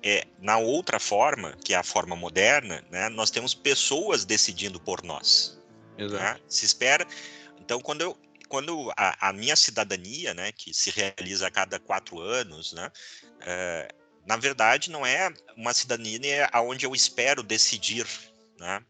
[0.00, 5.02] é, na outra forma, que é a forma moderna, né, nós temos pessoas decidindo por
[5.02, 5.60] nós.
[5.98, 6.38] Né?
[6.46, 7.04] Se espera.
[7.58, 8.16] Então, quando eu,
[8.48, 12.92] quando a, a, minha cidadania, né, que se realiza a cada quatro anos, né,
[13.40, 13.88] é,
[14.26, 18.06] na verdade, não é uma cidadania onde eu espero decidir,
[18.58, 18.82] né?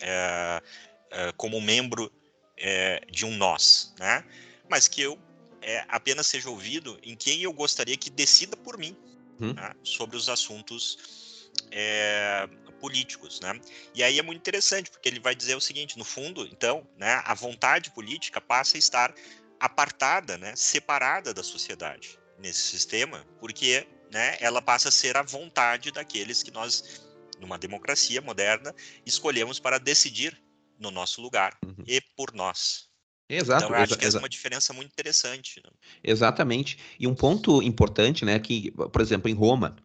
[0.00, 0.62] É,
[1.10, 2.10] é, como membro
[2.56, 4.24] é, de um nós, né?
[4.68, 5.18] Mas que eu
[5.60, 8.96] é, apenas seja ouvido em quem eu gostaria que decida por mim
[9.40, 9.52] hum.
[9.52, 9.74] né?
[9.82, 12.48] sobre os assuntos é,
[12.80, 13.60] políticos, né?
[13.94, 17.20] E aí é muito interessante porque ele vai dizer o seguinte: no fundo, então, né?
[17.24, 19.14] A vontade política passa a estar
[19.60, 20.54] apartada, né?
[20.56, 26.50] Separada da sociedade nesse sistema, porque né, ela passa a ser a vontade daqueles que
[26.50, 27.02] nós,
[27.40, 30.40] numa democracia moderna, escolhemos para decidir
[30.78, 31.84] no nosso lugar uhum.
[31.86, 32.88] e por nós.
[33.28, 33.64] Exato.
[33.64, 35.60] Então, eu acho que essa é uma diferença muito interessante.
[35.62, 35.70] Né?
[36.02, 36.78] Exatamente.
[36.98, 39.76] E um ponto importante, né, que, por exemplo, em Roma,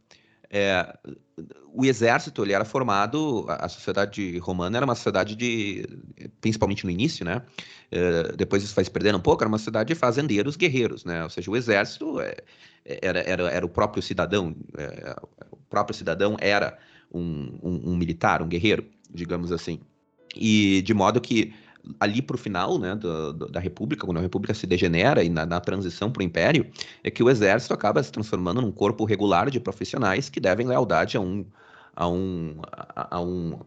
[0.54, 0.96] é,
[1.74, 5.84] o exército ele era formado, a sociedade romana era uma sociedade de,
[6.40, 7.42] principalmente no início, né?
[7.90, 11.24] É, depois isso vai se perdendo um pouco, era uma sociedade de fazendeiros guerreiros, né?
[11.24, 12.36] Ou seja, o exército é,
[12.86, 15.16] era, era, era o próprio cidadão, é,
[15.50, 16.78] o próprio cidadão era
[17.12, 19.80] um, um, um, militar, um guerreiro, digamos assim.
[20.36, 21.52] E de modo que
[22.00, 25.30] ali para o final né, do, do, da República, quando a República se degenera e
[25.30, 26.70] na, na transição para o Império,
[27.04, 31.18] é que o Exército acaba se transformando num corpo regular de profissionais que devem lealdade
[31.18, 31.46] a um,
[31.96, 33.60] a um, a, a um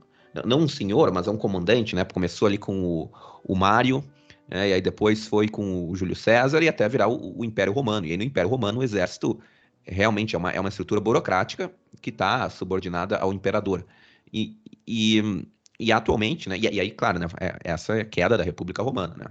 [0.44, 2.04] não um senhor, mas a um comandante, né?
[2.04, 3.10] Começou ali com o,
[3.44, 4.04] o Mário,
[4.48, 7.72] né, e aí depois foi com o Júlio César e até virar o, o, Império
[7.72, 8.06] Romano.
[8.06, 9.38] E aí no Império Romano o exército
[9.82, 13.86] realmente é uma, é uma estrutura burocrática que está subordinada ao imperador.
[14.32, 15.46] E, e
[15.78, 16.56] e atualmente, né?
[16.58, 17.26] E, e aí, claro, né?
[17.40, 19.26] É, essa é a queda da República Romana, né?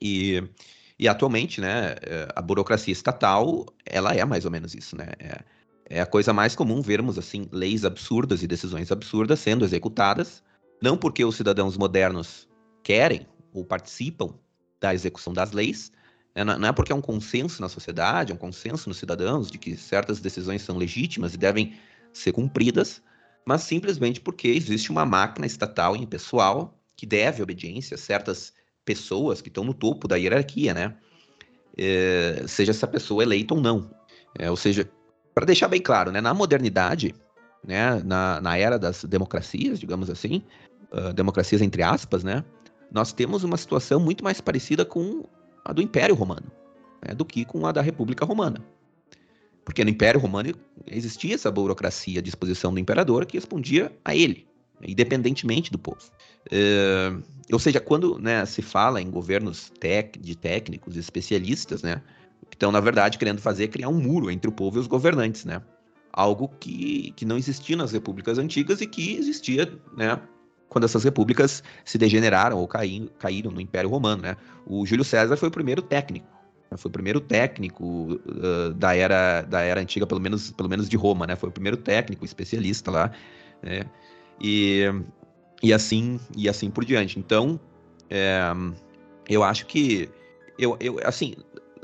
[0.00, 0.42] E,
[0.98, 1.94] e atualmente, né?
[2.02, 5.08] É, a burocracia estatal, ela é mais ou menos isso, né?
[5.18, 5.40] É,
[5.88, 10.42] é a coisa mais comum vermos, assim, leis absurdas e decisões absurdas sendo executadas,
[10.82, 12.48] não porque os cidadãos modernos
[12.82, 14.34] querem ou participam
[14.80, 15.92] da execução das leis,
[16.34, 16.44] né?
[16.44, 19.76] não é porque é um consenso na sociedade, é um consenso nos cidadãos de que
[19.76, 21.74] certas decisões são legítimas e devem
[22.12, 23.02] ser cumpridas,
[23.46, 28.52] mas simplesmente porque existe uma máquina estatal e impessoal que deve obediência a certas
[28.84, 30.96] pessoas que estão no topo da hierarquia, né?
[31.78, 33.90] É, seja essa pessoa eleita ou não.
[34.36, 34.90] É, ou seja,
[35.32, 37.14] para deixar bem claro, né, na modernidade,
[37.64, 40.42] né, na, na era das democracias, digamos assim,
[40.92, 42.44] uh, democracias entre aspas, né?
[42.90, 45.24] Nós temos uma situação muito mais parecida com
[45.64, 46.50] a do Império Romano,
[47.06, 48.64] né, do que com a da República Romana.
[49.66, 50.54] Porque no Império Romano
[50.86, 54.46] existia essa burocracia à disposição do imperador que respondia a ele,
[54.80, 55.98] independentemente do povo.
[56.46, 57.20] Uh,
[57.52, 62.00] ou seja, quando né, se fala em governos tec de técnicos, especialistas, né,
[62.48, 64.86] que estão, na verdade, querendo fazer é criar um muro entre o povo e os
[64.86, 65.60] governantes, né?
[66.12, 70.20] Algo que, que não existia nas repúblicas antigas e que existia, né?
[70.68, 74.36] Quando essas repúblicas se degeneraram ou caíram, caíram no Império Romano, né?
[74.64, 76.35] O Júlio César foi o primeiro técnico né?
[76.76, 80.96] Foi o primeiro técnico uh, da era da era antiga, pelo menos pelo menos de
[80.96, 81.36] Roma, né?
[81.36, 83.12] Foi o primeiro técnico especialista lá,
[83.62, 83.82] né?
[84.42, 84.84] E,
[85.62, 87.18] e assim e assim por diante.
[87.18, 87.60] Então,
[88.10, 88.42] é,
[89.28, 90.10] eu acho que
[90.58, 91.34] eu, eu assim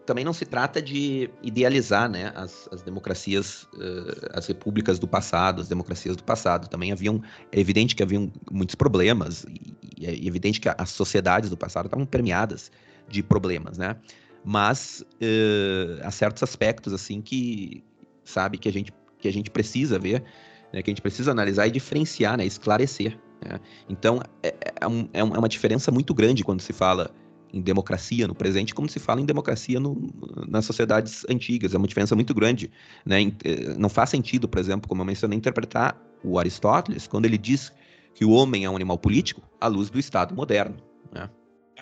[0.05, 5.61] também não se trata de idealizar né, as, as democracias, uh, as repúblicas do passado,
[5.61, 6.68] as democracias do passado.
[6.68, 11.51] Também haviam, é evidente que haviam muitos problemas, e, e é evidente que as sociedades
[11.51, 12.70] do passado estavam permeadas
[13.09, 13.97] de problemas, né?
[14.45, 17.84] Mas uh, há certos aspectos assim que
[18.24, 20.24] sabe que a gente que a gente precisa ver,
[20.72, 23.16] né, que a gente precisa analisar e diferenciar, né, esclarecer.
[23.45, 23.61] Né?
[23.88, 27.14] Então é, é, é, um, é, uma diferença muito grande quando se fala
[27.53, 30.09] em democracia no presente, como se fala em democracia no,
[30.49, 31.74] nas sociedades antigas.
[31.74, 32.70] É uma diferença muito grande.
[33.05, 33.24] Né?
[33.45, 37.70] Eh, não faz sentido, por exemplo, como eu mencionei, interpretar o Aristóteles quando ele diz
[38.14, 40.76] que o homem é um animal político à luz do Estado moderno.
[41.12, 41.28] Né?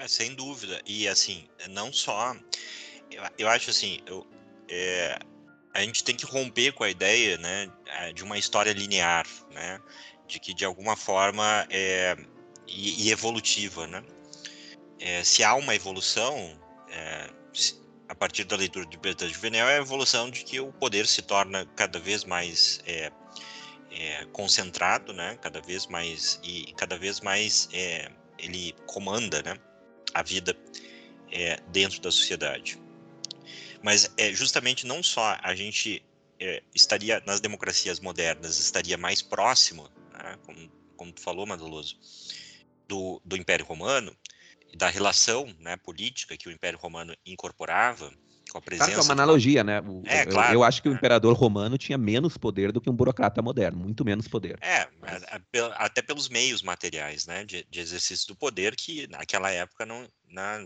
[0.01, 0.80] É, sem dúvida.
[0.86, 2.34] E assim, não só.
[3.11, 4.26] Eu, eu acho assim, eu,
[4.66, 5.18] é,
[5.74, 7.70] a gente tem que romper com a ideia né,
[8.14, 9.78] de uma história linear, né?
[10.26, 12.16] De que de alguma forma é.
[12.66, 14.03] E, e evolutiva, né?
[14.98, 17.28] É, se há uma evolução, é,
[18.09, 21.20] a partir da leitura de Bertrand Juvenel, é a evolução de que o poder se
[21.20, 23.11] torna cada vez mais é,
[23.90, 25.36] é, concentrado, né?
[25.42, 29.59] Cada vez mais e cada vez mais é, ele comanda, né?
[30.14, 30.56] A vida
[31.30, 32.78] é, dentro da sociedade.
[33.82, 36.02] Mas é justamente não só a gente
[36.38, 41.98] é, estaria nas democracias modernas estaria mais próximo, né, como, como tu falou, Madaloso,
[42.86, 44.16] do, do Império Romano
[44.76, 48.12] da relação né, política que o Império Romano incorporava
[48.51, 48.90] com a presença.
[48.90, 49.80] Claro é uma analogia, né?
[49.80, 50.55] O, é, eu, claro.
[50.55, 54.05] Eu acho que o imperador romano tinha menos poder do que um burocrata moderno, muito
[54.05, 54.59] menos poder.
[54.61, 54.88] É,
[55.76, 60.59] até pelos meios materiais, né, de, de exercício do poder que naquela época não, na,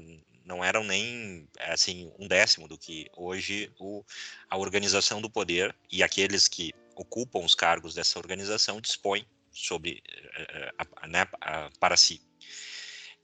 [0.44, 4.04] não eram nem assim um décimo do que hoje o,
[4.48, 10.02] a organização do poder e aqueles que ocupam os cargos dessa organização dispõem sobre
[10.36, 11.26] eh, eh, né,
[11.80, 12.20] para si.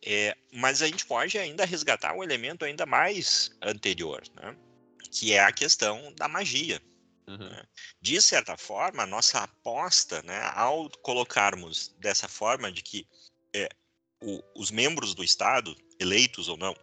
[0.04, 4.56] É, mas a gente pode ainda resgatar um elemento ainda mais anterior, né?
[5.10, 6.80] que é a questão da magia.
[7.26, 7.36] Uhum.
[7.36, 7.62] Né?
[8.00, 13.06] De certa forma, a nossa aposta, né, ao colocarmos dessa forma de que
[13.54, 13.68] é,
[14.22, 16.74] o, os membros do Estado, eleitos ou não,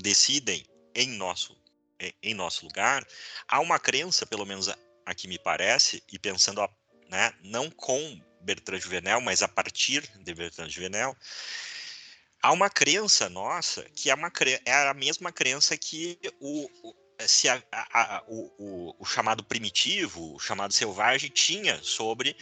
[0.00, 1.56] decidem em nosso,
[2.00, 3.06] em, em nosso lugar,
[3.46, 4.68] há uma crença, pelo menos
[5.06, 6.68] aqui me parece, e pensando a,
[7.08, 11.16] né, não com Bertrand Juvenel, mas a partir de Bertrand Juvenel,
[12.44, 14.30] há uma crença nossa que é, uma,
[14.66, 16.94] é a mesma crença que o, o
[17.26, 22.36] se a, a, o, o, chamado primitivo, o chamado selvagem, tinha sobre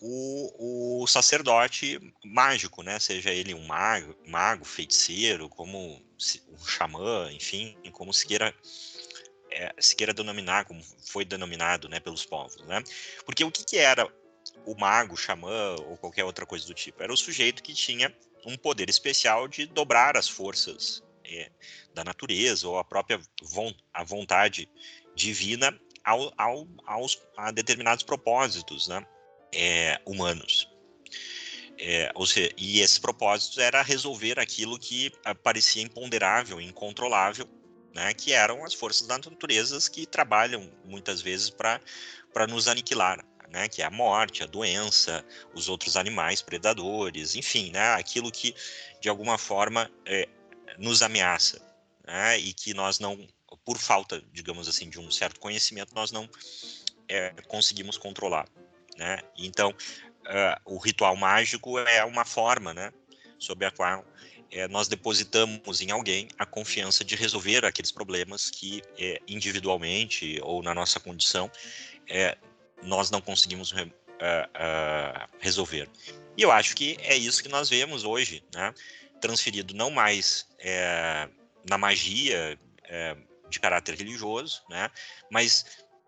[0.00, 2.98] o, o, sacerdote mágico, né?
[2.98, 6.00] Seja ele um mago, mago, feiticeiro, como
[6.48, 8.54] um xamã, enfim, como se queira
[9.50, 12.82] é, se queira denominar, como foi denominado, né, pelos povos, né?
[13.26, 14.08] Porque o que, que era
[14.64, 17.02] o mago, xamã ou qualquer outra coisa do tipo?
[17.02, 18.14] Era o sujeito que tinha
[18.44, 21.50] um poder especial de dobrar as forças é,
[21.94, 24.68] da natureza ou a própria vo a vontade
[25.14, 29.06] divina ao, ao, aos, a determinados propósitos né,
[29.52, 30.68] é, humanos.
[31.78, 37.48] É, ou seja, e esses propósitos era resolver aquilo que parecia imponderável, incontrolável,
[37.92, 41.80] né, que eram as forças da natureza que trabalham muitas vezes para
[42.48, 43.24] nos aniquilar
[43.54, 45.24] né, que é a morte, a doença,
[45.54, 48.52] os outros animais predadores, enfim, né, aquilo que
[49.00, 50.28] de alguma forma é,
[50.76, 51.62] nos ameaça
[52.04, 53.16] né, e que nós não,
[53.64, 56.28] por falta, digamos assim, de um certo conhecimento, nós não
[57.08, 58.48] é, conseguimos controlar.
[58.98, 59.20] Né?
[59.38, 62.92] Então, uh, o ritual mágico é uma forma né,
[63.38, 64.04] sobre a qual
[64.50, 70.62] é, nós depositamos em alguém a confiança de resolver aqueles problemas que é, individualmente ou
[70.62, 71.50] na nossa condição
[72.08, 72.36] é,
[72.84, 75.88] nós não conseguimos uh, uh, resolver.
[76.36, 78.74] E eu acho que é isso que nós vemos hoje, né?
[79.20, 81.28] transferido não mais é,
[81.68, 83.16] na magia é,
[83.48, 84.90] de caráter religioso, né?
[85.30, 85.64] mas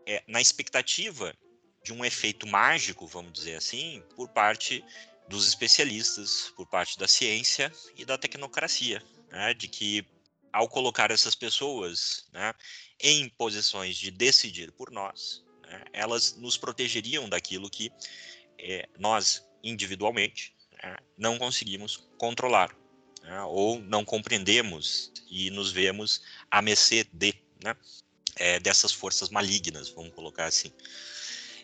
[0.06, 1.34] é, na expectativa
[1.82, 4.84] de um efeito mágico, vamos dizer assim, por parte
[5.28, 10.04] dos especialistas, por parte da ciência e da tecnocracia, né, de que
[10.52, 12.52] ao colocar essas pessoas né,
[13.00, 17.92] em posições de decidir por nós, né, elas nos protegeriam daquilo que
[18.58, 22.74] é, nós individualmente né, não conseguimos controlar
[23.22, 27.76] né, ou não compreendemos e nos vemos a mercê de né,
[28.36, 30.72] é, dessas forças malignas, vamos colocar assim.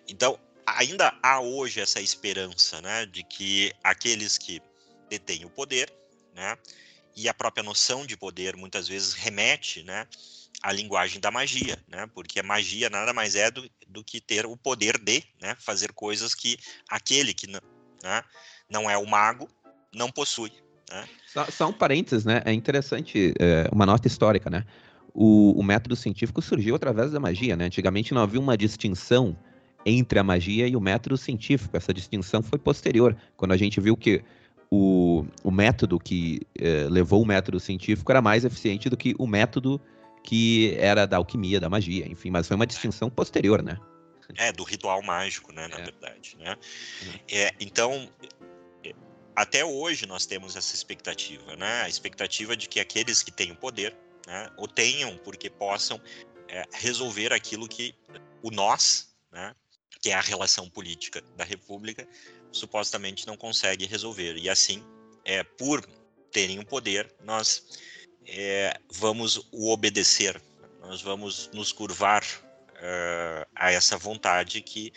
[0.09, 4.61] Então, ainda há hoje essa esperança né, de que aqueles que
[5.09, 5.93] detêm o poder,
[6.35, 6.59] né,
[7.15, 10.09] e a própria noção de poder muitas vezes remete né,
[10.63, 14.47] à linguagem da magia, né, porque a magia nada mais é do, do que ter
[14.47, 16.57] o poder de né, fazer coisas que
[16.89, 17.61] aquele que né,
[18.71, 19.49] não é o mago
[19.95, 20.53] não possui.
[20.91, 21.09] Né?
[21.27, 22.43] Só, só, um parênteses, né?
[22.45, 24.65] É interessante, é, uma nota histórica, né?
[25.15, 27.67] O, o método científico surgiu através da magia, né?
[27.67, 29.37] Antigamente não havia uma distinção
[29.85, 31.77] entre a magia e o método científico.
[31.77, 34.23] Essa distinção foi posterior, quando a gente viu que
[34.71, 39.27] o, o método que eh, levou o método científico era mais eficiente do que o
[39.27, 39.79] método
[40.25, 43.79] que era da alquimia, da magia, enfim, mas foi uma distinção posterior, né?
[44.37, 45.83] É, do ritual mágico, né, na é.
[45.83, 46.57] verdade, né?
[47.03, 47.13] Uhum.
[47.31, 48.09] É, então,
[49.35, 51.83] até hoje nós temos essa expectativa, né?
[51.83, 53.97] A expectativa de que aqueles que têm o poder,
[54.27, 56.01] né, o tenham porque possam
[56.49, 57.95] é, resolver aquilo que
[58.43, 59.55] o nós, né,
[60.01, 62.07] que é a relação política da República,
[62.51, 64.37] supostamente não consegue resolver.
[64.37, 64.85] E assim,
[65.25, 65.85] é, por
[66.31, 67.79] terem o poder, nós
[68.27, 70.41] é, vamos o obedecer,
[70.81, 74.93] nós vamos nos curvar uh, a essa vontade que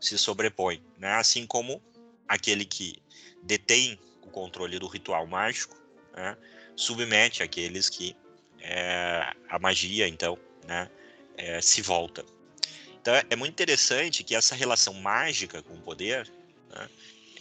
[0.00, 1.12] se sobrepõe, né?
[1.14, 1.82] Assim como
[2.26, 2.96] aquele que
[3.42, 5.76] detém o controle do ritual mágico,
[6.16, 6.36] né?
[6.76, 8.16] submete aqueles que
[8.60, 10.90] é, a magia, então, né?
[11.36, 12.24] É, se volta.
[13.00, 16.28] Então é muito interessante que essa relação mágica com o poder,
[16.68, 16.88] né,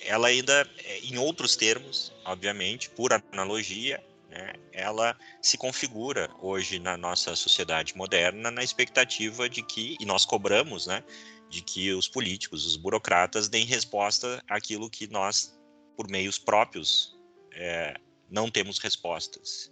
[0.01, 4.01] ela ainda, é, em outros termos, obviamente, por analogia,
[4.37, 10.25] né, ela se configura hoje na nossa sociedade moderna na expectativa de que, e nós
[10.25, 11.03] cobramos, né,
[11.49, 15.57] de que os políticos, os burocratas, deem resposta àquilo que nós,
[15.95, 17.17] por meios próprios,
[17.51, 17.95] é,
[18.29, 19.71] não temos respostas.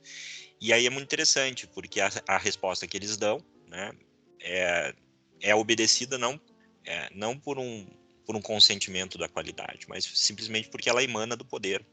[0.59, 3.37] E aí é muito interessante, porque a, a resposta que eles dão
[3.67, 3.91] né,
[4.41, 4.95] é,
[5.41, 6.41] é obedecida não,
[6.83, 7.85] é, não por, um,
[8.25, 11.85] por um consentimento da qualidade, mas simplesmente porque ela emana do poder.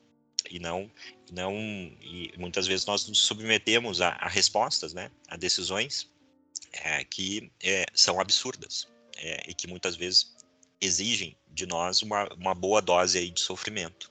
[0.51, 0.91] E não,
[1.31, 1.55] não
[2.01, 6.11] e muitas vezes nós nos submetemos a, a respostas, né, a decisões
[6.73, 8.87] é, que é, são absurdas
[9.17, 10.35] é, e que muitas vezes
[10.81, 14.11] exigem de nós uma, uma boa dose aí de sofrimento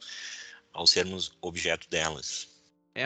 [0.74, 2.48] ao sermos objeto delas.
[2.94, 3.06] É,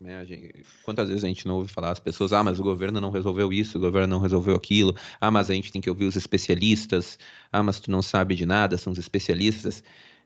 [0.00, 3.00] né, gente, quantas vezes a gente não ouve falar as pessoas, ah, mas o governo
[3.00, 6.04] não resolveu isso, o governo não resolveu aquilo, ah, mas a gente tem que ouvir
[6.04, 7.18] os especialistas,
[7.52, 9.82] ah, mas tu não sabe de nada, são os especialistas.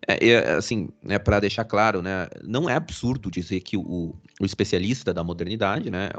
[0.06, 4.44] É, é, assim, né, para deixar claro, né, não é absurdo dizer que o, o
[4.44, 6.10] especialista da modernidade, né,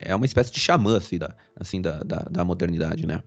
[0.00, 3.22] é uma espécie de xamã, assim, da, assim, da, da, da modernidade, né.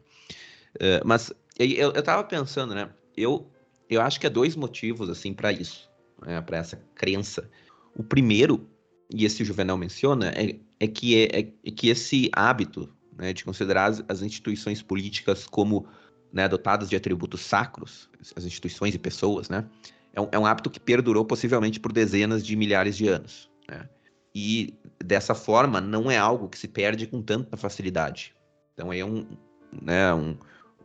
[0.78, 3.50] É, mas eu, eu tava pensando, né, eu,
[3.90, 5.90] eu acho que há dois motivos, assim, para isso,
[6.26, 7.50] né, para essa crença.
[7.96, 8.68] O primeiro
[9.14, 13.86] e esse Juvenal menciona, é, é, que, é, é que esse hábito né, de considerar
[13.86, 15.88] as, as, instituições políticas como
[16.32, 19.66] né, dotadas de atributos sacros, as instituições e pessoas, né,
[20.14, 23.50] é um, é um hábito que perdurou possivelmente por dezenas de milhares de anos.
[23.70, 23.88] Né,
[24.36, 28.36] e dessa forma não é algo que se perde com tanta facilidade.
[28.74, 29.26] Então é um,
[29.82, 30.38] né, um,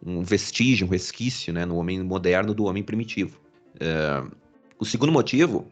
[0.05, 3.41] um vestígio, um resquício né, no homem moderno do homem primitivo.
[3.81, 4.23] É,
[4.79, 5.67] o segundo motivo,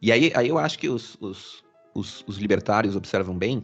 [0.00, 1.64] e aí, aí eu acho que os, os,
[1.94, 3.62] os, os libertários observam bem,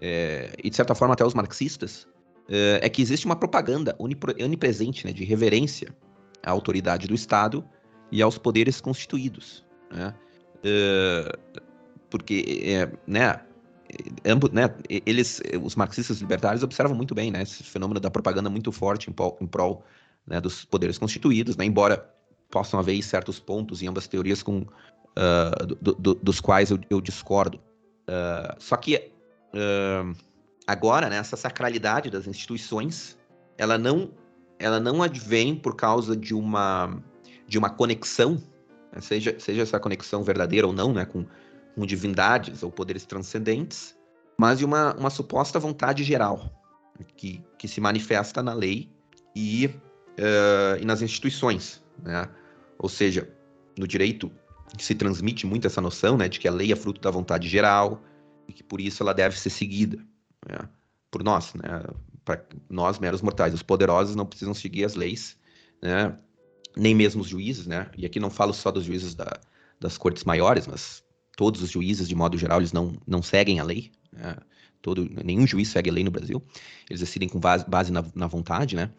[0.00, 2.06] é, e de certa forma até os marxistas,
[2.48, 5.94] é, é que existe uma propaganda onipresente né, de reverência
[6.42, 7.64] à autoridade do Estado
[8.10, 9.64] e aos poderes constituídos.
[9.90, 10.14] Né?
[10.64, 11.38] É,
[12.10, 13.40] porque, é, né,
[14.24, 18.72] ambos, né, eles, os marxistas libertários observam muito bem né, esse fenômeno da propaganda muito
[18.72, 19.84] forte em prol, em prol
[20.26, 22.10] né, dos poderes constituídos, né, embora
[22.50, 27.00] possam haver certos pontos em ambas teorias com uh, do, do, dos quais eu, eu
[27.00, 27.58] discordo.
[28.08, 30.16] Uh, só que uh,
[30.66, 33.18] agora, né, essa sacralidade das instituições,
[33.58, 34.10] ela não,
[34.58, 37.02] ela não advém por causa de uma,
[37.46, 38.42] de uma conexão,
[38.92, 41.26] né, seja, seja essa conexão verdadeira ou não, né, com,
[41.74, 43.96] com divindades ou poderes transcendentes,
[44.38, 46.50] mas de uma, uma suposta vontade geral
[47.16, 48.90] que, que se manifesta na lei
[49.34, 52.28] e, uh, e nas instituições, né?
[52.78, 53.28] Ou seja,
[53.78, 54.30] no direito
[54.78, 58.02] se transmite muito essa noção, né, de que a lei é fruto da vontade geral
[58.48, 59.98] e que por isso ela deve ser seguida
[60.46, 60.68] né,
[61.10, 61.84] por nós, né,
[62.24, 63.54] para nós meros mortais.
[63.54, 65.38] Os poderosos não precisam seguir as leis,
[65.82, 66.18] né,
[66.76, 67.90] nem mesmo os juízes, né?
[67.96, 69.40] E aqui não falo só dos juízes da,
[69.80, 71.02] das cortes maiores, mas
[71.36, 73.90] todos os juízes, de modo geral, eles não, não seguem a lei.
[74.12, 74.36] Né?
[74.82, 76.42] Todo, nenhum juiz segue a lei no Brasil.
[76.88, 78.90] Eles decidem com base, base na, na, vontade, né?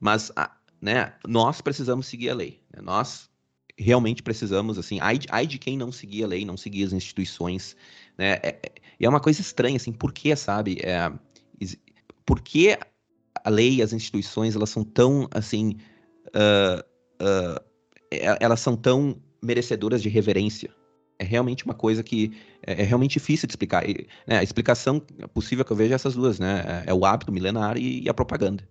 [0.00, 2.60] Mas, a, né, nós precisamos seguir a lei.
[2.74, 2.82] Né?
[2.82, 3.28] Nós
[3.76, 7.76] realmente precisamos, assim, ai, ai de quem não seguir a lei, não seguir as instituições,
[8.16, 8.34] né?
[8.42, 10.78] É, é, e é uma coisa estranha, assim, por que, sabe?
[10.80, 11.12] É,
[12.24, 12.78] por que
[13.44, 15.76] a lei e as instituições, elas são tão, assim,
[16.28, 17.62] uh, uh,
[18.10, 20.70] elas são tão merecedoras de reverência?
[21.18, 22.32] É realmente uma coisa que
[22.66, 23.88] é, é realmente difícil de explicar.
[23.88, 25.00] E, né, a explicação
[25.32, 26.84] possível que eu vejo é essas duas, né?
[26.86, 28.68] É, é o hábito milenar e, e a propaganda.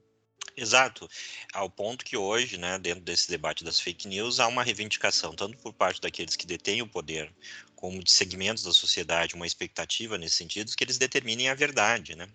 [0.56, 1.08] Exato.
[1.52, 5.58] Ao ponto que hoje, né, dentro desse debate das fake news, há uma reivindicação, tanto
[5.58, 7.32] por parte daqueles que detêm o poder,
[7.76, 12.28] como de segmentos da sociedade, uma expectativa nesse sentido, que eles determinem a verdade, né?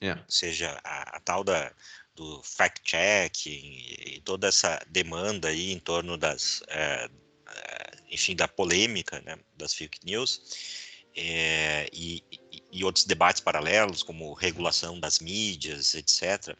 [0.00, 0.12] É.
[0.12, 1.72] Ou seja, a, a tal da,
[2.16, 7.08] do fact-check e, toda essa demanda aí em torno das, é,
[8.10, 10.40] enfim, da polêmica né, das fake news,
[11.14, 12.22] é, e,
[12.72, 16.56] e, outros debates paralelos, como regulação das mídias, etc.,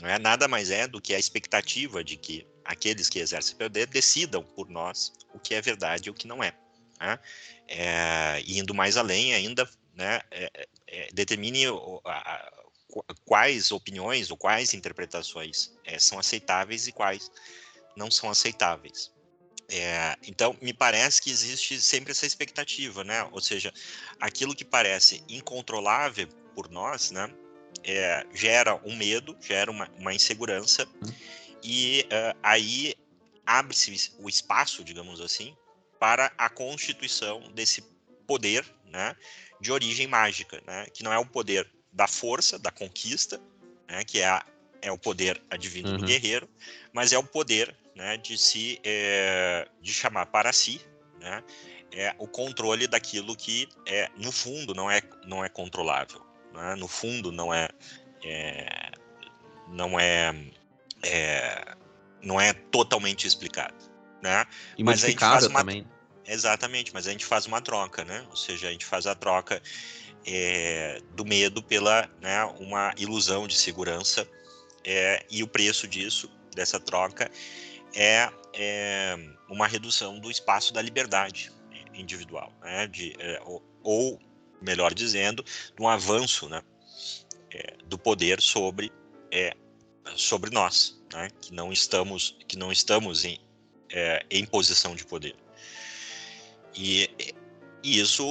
[0.00, 3.86] não é nada mais é do que a expectativa de que aqueles que exercem poder
[3.86, 6.54] decidam por nós o que é verdade e o que não é.
[6.98, 7.18] Né?
[7.68, 12.52] é indo mais além ainda, né, é, é, determine o, a,
[13.24, 17.30] quais opiniões ou quais interpretações é, são aceitáveis e quais
[17.96, 19.12] não são aceitáveis.
[19.68, 23.22] É, então, me parece que existe sempre essa expectativa, né?
[23.30, 23.72] Ou seja,
[24.20, 27.32] aquilo que parece incontrolável por nós, né?
[27.84, 31.14] É, gera um medo, gera uma, uma insegurança, uhum.
[31.62, 32.94] e uh, aí
[33.46, 35.56] abre-se o espaço, digamos assim,
[36.00, 37.82] para a constituição desse
[38.26, 39.14] poder, né?
[39.60, 40.86] De origem mágica, né?
[40.92, 43.40] Que não é o poder da força, da conquista,
[43.88, 44.04] né?
[44.04, 44.44] Que é, a,
[44.82, 45.98] é o poder advindo uhum.
[45.98, 46.48] do guerreiro,
[46.92, 50.80] mas é o poder né, de se é, de chamar para si
[51.20, 51.42] né,
[51.92, 56.24] é, o controle daquilo que é no fundo não é não é controlável
[56.54, 57.68] né, no fundo não é,
[58.24, 58.90] é
[59.68, 60.34] não é,
[61.02, 61.76] é,
[62.22, 63.84] não é totalmente explicado
[64.22, 64.46] né
[64.78, 65.86] e mas a gente faz uma, também
[66.26, 69.60] exatamente mas a gente faz uma troca né ou seja a gente faz a troca
[70.26, 74.28] é, do medo pela né, uma ilusão de segurança
[74.84, 77.30] é, e o preço disso dessa troca
[77.94, 79.16] é, é
[79.48, 81.52] uma redução do espaço da liberdade
[81.94, 82.86] individual, né?
[82.86, 84.20] De, ou, ou,
[84.62, 85.44] melhor dizendo,
[85.78, 86.62] um avanço né?
[87.86, 88.92] Do poder sobre,
[90.14, 91.28] sobre nós, né?
[91.40, 93.40] que não estamos, que não estamos em,
[94.30, 95.34] em posição de poder.
[96.74, 97.10] E,
[97.82, 98.24] e isso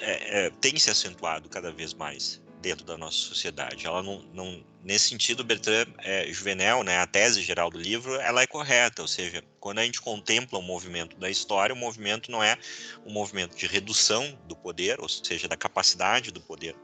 [0.00, 3.86] é, é, tem se acentuado cada vez mais dentro da nossa sociedade.
[3.86, 8.42] Ela não, não nesse sentido, Bertrand é, Juvenel, né, a tese geral do livro, ela
[8.42, 9.02] é correta.
[9.02, 12.56] Ou seja, quando a gente contempla o movimento da história, o movimento não é
[13.04, 16.76] um movimento de redução do poder, ou seja, da capacidade do poder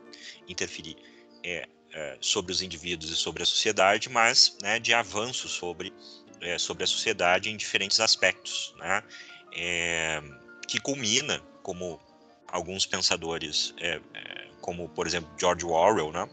[0.48, 0.96] interferir
[1.44, 5.92] é, é, sobre os indivíduos e sobre a sociedade, mas né, de avanço sobre
[6.40, 9.02] é, sobre a sociedade em diferentes aspectos, né,
[9.56, 10.22] é,
[10.68, 12.00] que culmina, como
[12.48, 14.00] alguns pensadores é,
[14.60, 16.28] como por exemplo George Orwell, né,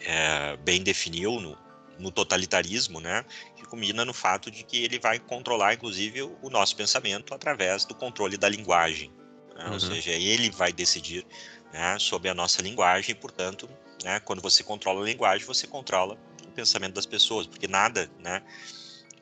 [0.00, 1.58] é, bem definiu no,
[1.98, 3.24] no, totalitarismo, né,
[3.56, 7.84] que culmina no fato de que ele vai controlar, inclusive, o, o nosso pensamento através
[7.84, 9.12] do controle da linguagem,
[9.54, 9.72] né, uhum.
[9.74, 11.26] ou seja, ele vai decidir
[11.72, 13.68] né, sobre a nossa linguagem, e, portanto,
[14.02, 18.42] né, quando você controla a linguagem, você controla o pensamento das pessoas, porque nada, né,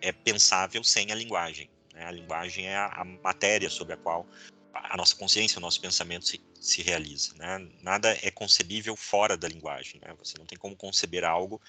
[0.01, 1.69] é pensável sem a linguagem.
[1.93, 2.05] Né?
[2.05, 4.27] A linguagem é a, a matéria sobre a qual
[4.73, 7.35] a nossa consciência, o nosso pensamento se, se realiza.
[7.35, 7.59] Né?
[7.83, 10.01] Nada é concebível fora da linguagem.
[10.01, 10.15] Né?
[10.19, 11.61] Você não tem como conceber algo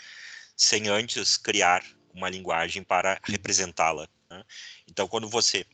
[0.55, 4.07] sem antes criar uma linguagem para representá-la.
[4.29, 4.43] Né?
[4.87, 5.65] Então, quando você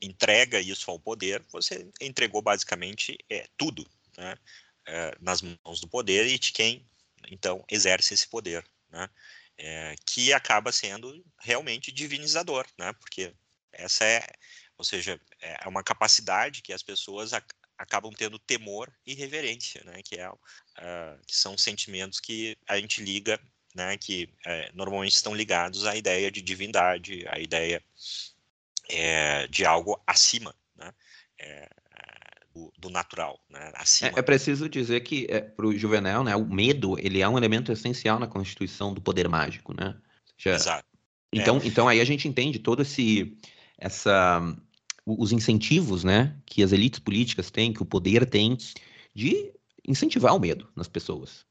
[0.00, 4.36] entrega isso ao poder, você entregou basicamente é, tudo né?
[4.86, 6.86] é, nas mãos do poder e de quem,
[7.28, 8.64] então, exerce esse poder.
[8.90, 9.08] Né?
[9.58, 12.92] É, que acaba sendo realmente divinizador, né?
[12.92, 13.32] porque
[13.72, 14.26] essa é
[14.78, 17.46] ou seja, é, é uma capacidade que as pessoas ac
[17.78, 20.00] acabam tendo temor e reverência, né?
[20.02, 20.36] Que, é, uh,
[21.26, 23.38] que são sentimentos que a gente liga,
[23.74, 23.96] né?
[23.98, 27.82] Que é, normalmente estão ligados à ideia de divindade, à ideia
[28.88, 30.92] é, de algo acima, né?
[31.38, 31.68] É,
[32.54, 33.70] do, do, natural, né?
[33.74, 34.12] Acima.
[34.16, 36.34] É, é preciso dizer que é, para o Juvenal, né?
[36.34, 39.94] O medo ele é um elemento essencial na constituição do poder mágico, né?
[40.38, 40.54] Já...
[40.54, 40.88] Exato.
[41.30, 43.36] Então, então aí a gente entende todo esse
[43.76, 44.40] essa
[45.06, 48.58] os incentivos né, que as elites políticas têm, que o poder tem,
[49.14, 49.52] de
[49.86, 51.46] incentivar o medo nas pessoas.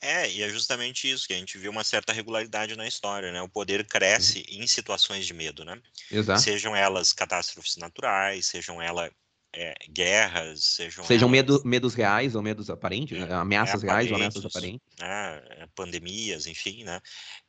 [0.00, 3.40] É, e é justamente isso, que a gente vê uma certa regularidade na história, né?
[3.42, 4.62] O poder cresce uhum.
[4.62, 5.80] em situações de medo, né?
[6.10, 6.40] Exato.
[6.40, 9.10] Sejam elas catástrofes naturais, sejam elas
[9.54, 11.04] é, guerras, sejam.
[11.04, 13.32] Sejam medo, medos reais ou medos aparentes, né?
[13.34, 14.86] ameaças é, reais ou ameaças aparentes.
[14.98, 15.66] Né?
[15.74, 17.00] Pandemias, enfim, né?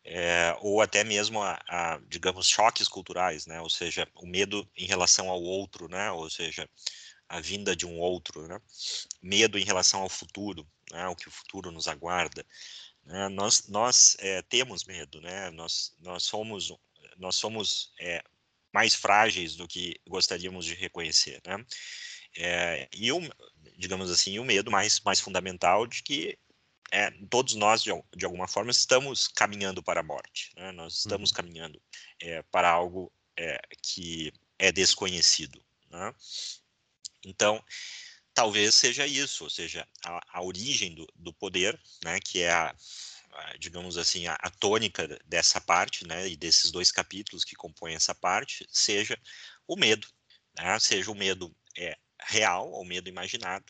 [0.03, 3.61] É, ou até mesmo, a, a, digamos, choques culturais, né?
[3.61, 6.11] Ou seja, o medo em relação ao outro, né?
[6.11, 6.69] Ou seja,
[7.29, 8.59] a vinda de um outro, né?
[9.21, 11.07] Medo em relação ao futuro, né?
[11.07, 12.45] O que o futuro nos aguarda.
[13.05, 13.29] Né?
[13.29, 15.49] Nós, nós é, temos medo, né?
[15.51, 16.73] Nós, nós somos,
[17.17, 18.23] nós somos é,
[18.73, 21.63] mais frágeis do que gostaríamos de reconhecer, né?
[22.35, 23.19] É, e o,
[23.77, 26.37] digamos assim, o medo mais, mais fundamental de que
[26.91, 30.71] é, todos nós, de, de, alguma forma, estamos caminhando para a morte, né?
[30.71, 31.35] Nós estamos uhum.
[31.35, 31.81] caminhando
[32.19, 36.13] é, para algo é, que é desconhecido, né?
[37.25, 37.63] Então,
[38.33, 42.75] talvez seja isso, ou seja, a, a origem do, do, poder, né, que é a,
[43.59, 48.13] digamos assim, a, a, tônica dessa parte, né, e desses dois capítulos que compõem essa
[48.13, 49.17] parte, seja
[49.67, 50.07] o medo,
[50.57, 53.65] né, seja o medo é, real ou medo imaginado.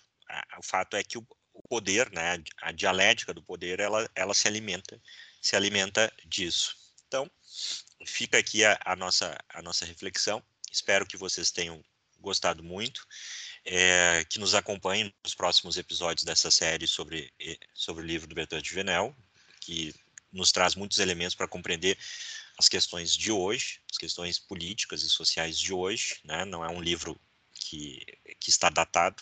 [0.58, 4.48] o fato é que o, o, poder, né, a dialética do poder, ela, ela se
[4.48, 5.02] alimenta,
[5.42, 6.76] se alimenta disso.
[7.08, 7.30] Então,
[8.06, 10.44] fica aqui a, a nossa, a nossa reflexão.
[10.72, 11.84] Espero que vocês tenham
[12.20, 13.06] gostado muito
[13.66, 17.32] é, que nos acompanhem nos próximos episódios dessa série sobre,
[17.74, 19.16] sobre o livro do Bertrand de Venel,
[19.64, 19.94] que
[20.32, 21.98] nos traz muitos elementos para compreender
[22.58, 26.46] as questões de hoje, as questões políticas e sociais de hoje, né?
[26.46, 27.20] não é um livro
[27.54, 28.06] que,
[28.40, 29.22] que está datado.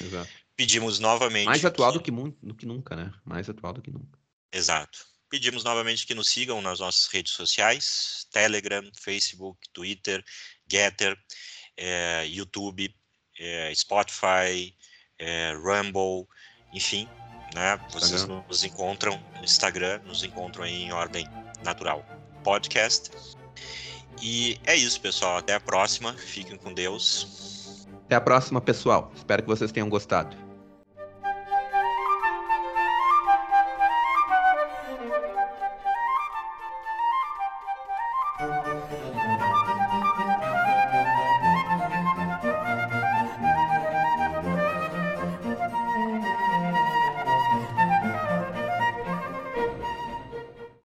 [0.00, 0.30] Exato.
[0.56, 1.46] Pedimos novamente.
[1.46, 1.98] Mais atual que...
[1.98, 3.12] do, que, do que nunca, né?
[3.24, 4.18] Mais atual do que nunca.
[4.52, 5.06] Exato.
[5.28, 10.24] Pedimos novamente que nos sigam nas nossas redes sociais: Telegram, Facebook, Twitter,
[10.70, 11.18] Getter,
[11.76, 12.94] é, YouTube,
[13.38, 14.76] é, Spotify,
[15.18, 16.28] é, Rumble,
[16.72, 17.08] enfim,
[17.54, 17.78] né?
[17.92, 18.42] Vocês Instagram.
[18.48, 21.28] nos encontram no Instagram, nos encontram em ordem
[21.62, 22.04] natural
[22.42, 23.10] podcast.
[24.22, 25.38] E é isso, pessoal.
[25.38, 26.12] Até a próxima.
[26.14, 27.86] Fiquem com Deus.
[28.06, 29.10] Até a próxima, pessoal.
[29.16, 30.43] Espero que vocês tenham gostado.